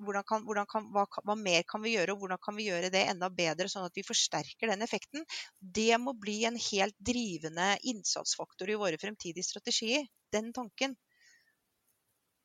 hvordan 0.04 0.24
kan, 0.26 0.44
hvordan 0.46 0.68
kan, 0.70 0.86
hva, 0.94 1.04
hva, 1.26 1.36
mer 1.38 1.64
kan 1.68 1.82
vi 1.84 1.94
gjøre, 1.96 2.14
og 2.14 2.24
hvordan 2.24 2.40
kan 2.42 2.56
vi 2.58 2.68
gjøre 2.68 2.90
det 2.92 3.04
enda 3.12 3.30
bedre, 3.32 3.68
sånn 3.70 3.86
at 3.88 3.96
vi 3.96 4.06
forsterker 4.06 4.72
den 4.72 4.84
effekten? 4.86 5.26
Det 5.60 5.92
må 6.02 6.14
bli 6.18 6.40
en 6.48 6.58
helt 6.70 6.96
drivende 6.96 7.72
innsatsfaktor 7.92 8.70
i 8.70 8.78
våre 8.80 9.00
fremtidige 9.00 9.46
strategier. 9.46 10.08
Den 10.32 10.52
tanken. 10.56 10.96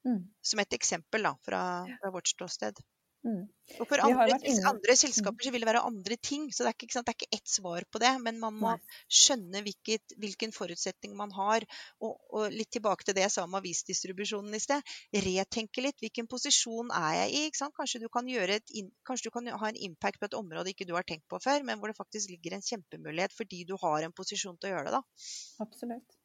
Mm. 0.05 0.21
Som 0.45 0.61
et 0.61 0.75
eksempel 0.77 1.25
da, 1.25 1.33
fra, 1.45 1.61
fra 2.01 2.13
vårt 2.13 2.29
ståsted. 2.29 2.81
Mm. 3.25 3.45
Og 3.81 3.87
for 3.89 3.97
andre, 4.05 4.35
andre, 4.37 4.93
mm. 4.93 4.99
selskaper 4.99 5.47
så 5.47 5.51
vil 5.53 5.63
det 5.63 5.67
være 5.67 5.81
andre 5.87 6.15
ting. 6.21 6.43
Så 6.53 6.61
det 6.61 6.69
er 6.69 6.75
ikke, 6.77 6.89
det 6.93 7.11
er 7.11 7.15
ikke 7.17 7.37
ett 7.39 7.49
svar 7.49 7.85
på 7.89 8.01
det. 8.03 8.11
Men 8.21 8.37
man 8.41 8.57
må 8.59 8.73
Nei. 8.75 8.97
skjønne 9.19 9.63
hvilket, 9.65 10.13
hvilken 10.21 10.53
forutsetning 10.53 11.15
man 11.17 11.33
har. 11.33 11.65
Og, 11.97 12.13
og, 12.29 12.45
litt 12.53 12.69
tilbake 12.75 13.07
til 13.07 13.17
det 13.17 13.25
jeg 13.25 13.33
sa 13.33 13.45
om 13.47 13.57
avisdistribusjonen 13.57 14.53
i 14.53 14.61
sted. 14.61 14.93
Retenke 15.25 15.85
litt. 15.85 15.97
Hvilken 16.03 16.29
posisjon 16.31 16.93
er 16.93 17.23
jeg 17.23 17.33
i? 17.39 17.43
Kanskje 17.65 18.03
du, 18.03 18.09
kan 18.13 18.29
et, 18.29 18.75
kanskje, 19.07 19.31
du 19.31 19.33
kan 19.33 19.49
ha 19.49 19.71
en 19.71 19.81
impact 19.89 20.21
på 20.21 20.29
et 20.29 20.37
område 20.37 20.75
ikke 20.75 20.87
du 20.87 20.93
har 20.97 21.07
tenkt 21.07 21.25
på 21.31 21.41
før, 21.41 21.65
men 21.65 21.81
hvor 21.81 21.89
det 21.89 21.97
faktisk 21.97 22.29
ligger 22.29 22.55
en 22.55 22.65
kjempemulighet 22.65 23.33
fordi 23.33 23.63
du 23.65 23.73
har 23.81 24.05
en 24.05 24.13
posisjon 24.15 24.59
til 24.59 24.69
å 24.69 24.75
gjøre 24.75 24.91
det. 24.91 25.01
da. 25.01 25.33
Absolutt. 25.65 26.19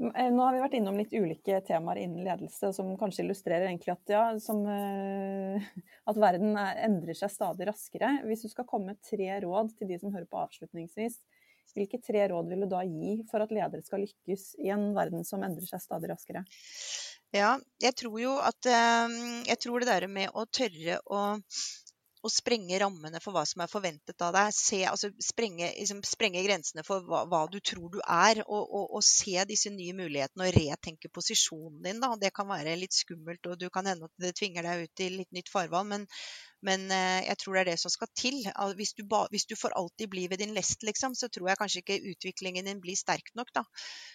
Eh, 0.00 0.30
nå 0.32 0.40
har 0.40 0.54
vi 0.56 0.62
vært 0.62 0.76
innom 0.78 0.96
litt 0.96 1.12
ulike 1.12 1.58
temaer 1.66 1.98
innen 2.00 2.24
ledelse 2.24 2.70
som 2.72 2.94
kanskje 3.00 3.26
illustrerer 3.26 3.66
egentlig 3.68 3.92
at, 3.92 4.12
ja, 4.12 4.22
som, 4.40 4.62
eh, 4.64 5.66
at 6.10 6.20
verden 6.20 6.56
endrer 6.56 7.18
seg 7.18 7.32
stadig 7.34 7.68
raskere. 7.68 8.14
Hvis 8.24 8.46
du 8.46 8.48
skal 8.52 8.68
komme 8.68 8.94
med 8.94 9.02
tre 9.04 9.28
råd 9.44 9.74
til 9.76 9.92
de 9.92 10.00
som 10.00 10.14
hører 10.14 10.28
på 10.30 10.40
avslutningsvis, 10.40 11.20
hvilke 11.76 12.00
tre 12.02 12.24
råd 12.32 12.48
vil 12.50 12.64
du 12.64 12.70
da 12.72 12.80
gi 12.82 13.20
for 13.30 13.44
at 13.44 13.52
ledere 13.54 13.84
skal 13.86 14.02
lykkes 14.02 14.54
i 14.64 14.72
en 14.74 14.90
verden 14.96 15.26
som 15.26 15.44
endrer 15.46 15.68
seg 15.68 15.84
stadig 15.84 16.10
raskere? 16.10 16.42
Ja, 17.36 17.52
jeg 17.78 17.94
tror 18.00 18.16
jo 18.18 18.32
at 18.42 18.66
eh, 18.66 19.12
Jeg 19.46 19.60
tror 19.62 19.78
det 19.78 19.92
der 19.92 20.08
med 20.10 20.32
å 20.34 20.48
tørre 20.50 20.96
å 21.06 21.20
å 22.20 22.30
sprenge 22.32 22.78
rammene 22.82 23.20
for 23.24 23.34
hva 23.34 23.46
som 23.48 23.62
er 23.64 23.70
forventet 23.70 24.24
av 24.24 24.34
deg. 24.36 24.52
Se, 24.56 24.80
altså, 24.88 25.10
sprenge, 25.24 25.70
liksom, 25.78 26.02
sprenge, 26.06 26.42
grensene 26.44 26.84
for 26.86 27.06
hva, 27.08 27.22
hva, 27.30 27.46
du 27.52 27.58
tror 27.64 27.88
du 27.94 27.98
er, 28.04 28.42
og, 28.46 28.60
og, 28.60 28.86
og, 28.98 29.04
se 29.06 29.40
disse 29.48 29.72
nye 29.72 29.96
mulighetene 29.96 30.48
og 30.48 30.56
retenke 30.58 31.10
posisjonen 31.14 31.80
din. 31.86 32.02
Da. 32.02 32.12
Det 32.20 32.32
kan 32.36 32.50
være 32.50 32.76
litt 32.80 32.96
skummelt, 32.96 33.48
og 33.48 33.58
du 33.60 33.68
kan 33.72 33.88
hende 33.88 34.10
at 34.10 34.24
det 34.26 34.34
tvinger 34.38 34.68
deg 34.68 34.86
ut 34.86 35.04
i 35.04 35.10
litt 35.16 35.32
nytt 35.36 35.52
farvann. 35.52 35.90
Men, 35.94 36.06
men 36.66 36.86
eh, 36.92 37.24
jeg 37.30 37.40
tror 37.40 37.56
det 37.56 37.64
er 37.64 37.72
det 37.72 37.80
som 37.80 37.92
skal 37.96 38.12
til. 38.12 38.40
Hvis 38.76 38.94
du, 38.98 39.04
ba, 39.08 39.24
hvis 39.32 39.48
du 39.48 39.56
får 39.56 39.76
alltid 39.80 40.12
bli 40.12 40.28
ved 40.32 40.44
din 40.44 40.56
lest, 40.56 40.84
liksom, 40.86 41.16
så 41.16 41.32
tror 41.32 41.50
jeg 41.50 41.62
kanskje 41.62 41.84
ikke 41.84 42.00
utviklingen 42.12 42.68
din 42.68 42.84
blir 42.84 43.00
sterk 43.00 43.32
nok. 43.38 43.52
Da. 43.56 43.64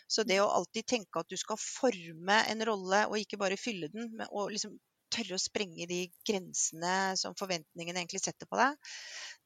Så 0.06 0.28
det 0.30 0.44
å 0.44 0.52
alltid 0.60 0.86
tenke 0.94 1.26
at 1.26 1.32
du 1.32 1.40
skal 1.42 1.58
forme 1.62 2.44
en 2.52 2.68
rolle, 2.70 3.08
og 3.10 3.18
ikke 3.18 3.42
bare 3.42 3.58
fylle 3.60 3.90
den, 3.94 4.14
og 4.30 4.54
liksom 4.54 4.78
tørre 5.16 5.38
å 5.38 5.42
sprenge 5.42 5.88
de 5.90 6.02
grensene 6.28 7.16
som 7.20 7.36
forventningene 7.40 8.02
egentlig 8.02 8.24
setter 8.24 8.50
på 8.50 8.60
deg. 8.60 8.76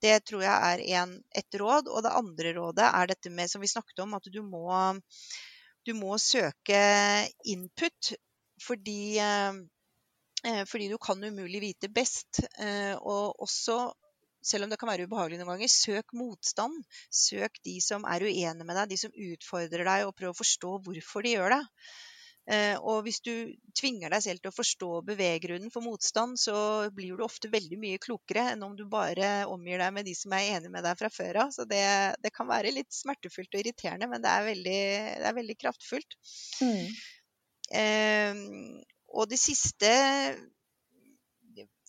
Det 0.03 0.15
tror 0.27 0.45
jeg 0.45 0.71
er 0.73 0.83
en, 1.01 1.15
et 1.35 1.59
råd. 1.61 1.91
Og 1.91 2.03
det 2.05 2.15
andre 2.19 2.53
rådet 2.57 2.89
er 2.89 3.11
dette 3.11 3.33
med, 3.33 3.51
som 3.51 3.63
vi 3.63 3.71
snakket 3.71 4.03
om, 4.05 4.15
at 4.17 4.29
du 4.31 4.41
må, 4.45 4.69
du 5.87 5.93
må 5.97 6.17
søke 6.21 6.81
input. 7.51 8.13
Fordi, 8.59 9.01
eh, 9.23 10.63
fordi, 10.67 10.89
du 10.91 10.97
kan 10.99 11.23
umulig 11.23 11.63
vite 11.63 11.91
best. 11.93 12.41
Eh, 12.59 12.95
og 12.99 13.39
også 13.45 13.81
selv 14.41 14.65
om 14.65 14.71
det 14.71 14.79
kan 14.79 14.89
være 14.89 15.07
ubehagelig 15.07 15.39
noen 15.39 15.53
ganger, 15.53 15.71
søk 15.71 16.13
motstand. 16.15 16.77
Søk 17.11 17.59
de 17.67 17.79
som 17.83 18.05
er 18.07 18.23
uenige 18.23 18.67
med 18.67 18.77
deg, 18.77 18.93
de 18.93 18.99
som 19.01 19.11
utfordrer 19.13 19.83
deg, 19.83 20.05
og 20.07 20.15
prøv 20.15 20.33
å 20.33 20.39
forstå 20.39 20.77
hvorfor 20.85 21.25
de 21.25 21.35
gjør 21.35 21.57
det. 21.57 21.63
Eh, 22.49 22.75
og 22.81 23.03
hvis 23.05 23.19
du 23.21 23.33
tvinger 23.77 24.09
deg 24.09 24.23
selv 24.25 24.41
til 24.41 24.49
å 24.49 24.55
forstå 24.55 24.89
beveggrunnen 25.05 25.69
for 25.73 25.85
motstand, 25.85 26.39
så 26.41 26.55
blir 26.95 27.17
du 27.17 27.25
ofte 27.25 27.51
veldig 27.51 27.77
mye 27.81 28.01
klokere 28.01 28.47
enn 28.55 28.65
om 28.65 28.73
du 28.77 28.87
bare 28.89 29.45
omgir 29.51 29.81
deg 29.83 29.93
med 29.93 30.09
de 30.09 30.15
som 30.17 30.33
er 30.33 30.55
enig 30.55 30.71
med 30.73 30.85
deg 30.87 30.97
fra 30.97 31.11
før 31.13 31.43
av. 31.45 31.53
Så 31.53 31.67
det, 31.69 31.83
det, 32.23 32.33
kan 32.33 32.49
være 32.49 32.73
litt 32.73 32.89
smertefullt 32.95 33.53
og 33.53 33.61
irriterende, 33.61 34.09
men 34.09 34.25
det 34.25 34.33
er 34.33 34.47
veldig, 34.49 34.79
det 35.21 35.29
er 35.29 35.37
veldig 35.37 35.57
kraftfullt. 35.61 36.17
Mm. 36.65 36.87
Eh, 37.83 38.41
og 39.13 39.29
det 39.29 39.41
siste 39.41 39.93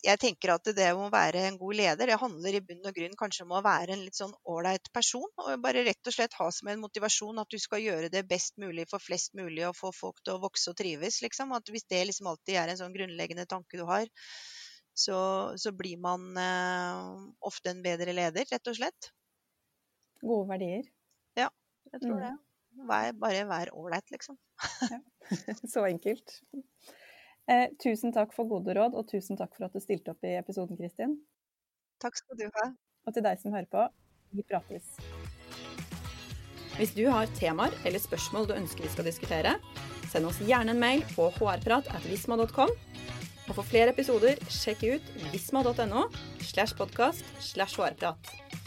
jeg 0.01 0.17
tenker 0.21 0.53
at 0.55 0.69
det 0.75 0.87
å 0.97 1.09
være 1.13 1.43
en 1.45 1.57
god 1.61 1.77
leder, 1.77 2.09
det 2.09 2.17
handler 2.17 2.55
i 2.57 2.61
bunn 2.65 2.87
og 2.89 2.95
grunn 2.95 3.17
kanskje 3.19 3.45
om 3.45 3.53
å 3.53 3.61
være 3.65 3.93
en 3.93 4.03
litt 4.05 4.17
sånn 4.17 4.33
ålreit 4.49 4.89
person. 4.95 5.27
Og 5.43 5.61
bare 5.61 5.83
rett 5.85 6.09
og 6.09 6.15
slett 6.15 6.37
ha 6.39 6.47
som 6.53 6.71
en 6.71 6.81
motivasjon 6.81 7.41
at 7.41 7.53
du 7.53 7.59
skal 7.61 7.83
gjøre 7.83 8.09
det 8.13 8.23
best 8.29 8.57
mulig 8.61 8.87
for 8.89 9.03
flest 9.03 9.35
mulig 9.37 9.67
og 9.67 9.77
få 9.77 9.91
folk 9.95 10.23
til 10.25 10.35
å 10.35 10.41
vokse 10.41 10.73
og 10.73 10.79
trives, 10.79 11.21
liksom. 11.25 11.53
At 11.57 11.69
hvis 11.69 11.85
det 11.91 12.01
liksom 12.09 12.31
alltid 12.31 12.57
er 12.63 12.73
en 12.73 12.81
sånn 12.81 12.95
grunnleggende 12.95 13.45
tanke 13.49 13.77
du 13.77 13.85
har, 13.89 14.09
så, 14.97 15.19
så 15.61 15.73
blir 15.75 16.01
man 16.01 16.31
eh, 16.37 17.11
ofte 17.47 17.71
en 17.71 17.83
bedre 17.85 18.15
leder, 18.17 18.49
rett 18.49 18.71
og 18.73 18.79
slett. 18.81 19.11
Gode 20.21 20.49
verdier. 20.49 20.89
Ja, 21.37 21.49
jeg 21.93 22.03
tror 22.03 22.17
mm. 22.17 22.25
det. 22.25 22.33
Vær, 22.89 23.13
bare 23.21 23.45
vær 23.49 23.73
ålreit, 23.77 24.09
liksom. 24.13 24.39
ja. 24.89 25.01
Så 25.73 25.85
enkelt. 25.85 26.41
Eh, 27.51 27.67
tusen 27.83 28.13
takk 28.15 28.31
for 28.35 28.47
gode 28.47 28.75
råd, 28.77 28.95
og 28.95 29.09
tusen 29.09 29.39
takk 29.39 29.51
for 29.57 29.67
at 29.67 29.75
du 29.75 29.83
stilte 29.83 30.13
opp 30.13 30.23
i 30.23 30.37
episoden, 30.39 30.77
Kristin. 30.79 31.17
Takk 32.01 32.15
skal 32.19 32.39
du 32.39 32.45
ha. 32.47 32.69
Og 33.07 33.15
til 33.15 33.25
deg 33.25 33.41
som 33.41 33.51
hører 33.55 33.67
på, 33.71 33.87
vi 34.37 34.45
prates. 34.47 34.93
Hvis 36.77 36.93
du 36.95 37.03
har 37.11 37.27
temaer 37.35 37.73
eller 37.83 37.99
spørsmål 37.99 38.47
du 38.47 38.55
ønsker 38.55 38.85
vi 38.85 38.93
skal 38.93 39.09
diskutere, 39.09 39.57
send 40.13 40.29
oss 40.29 40.39
gjerne 40.45 40.75
en 40.75 40.79
mail 40.81 41.03
på 41.11 41.27
hrprat.visma.com. 41.35 42.71
Og 43.49 43.57
for 43.57 43.67
flere 43.67 43.91
episoder, 43.91 44.39
sjekk 44.47 44.85
ut 44.87 45.13
visma.no 45.33 46.07
slash 46.39 46.77
podkast 46.79 47.27
slash 47.51 47.75
hrprat. 47.75 48.60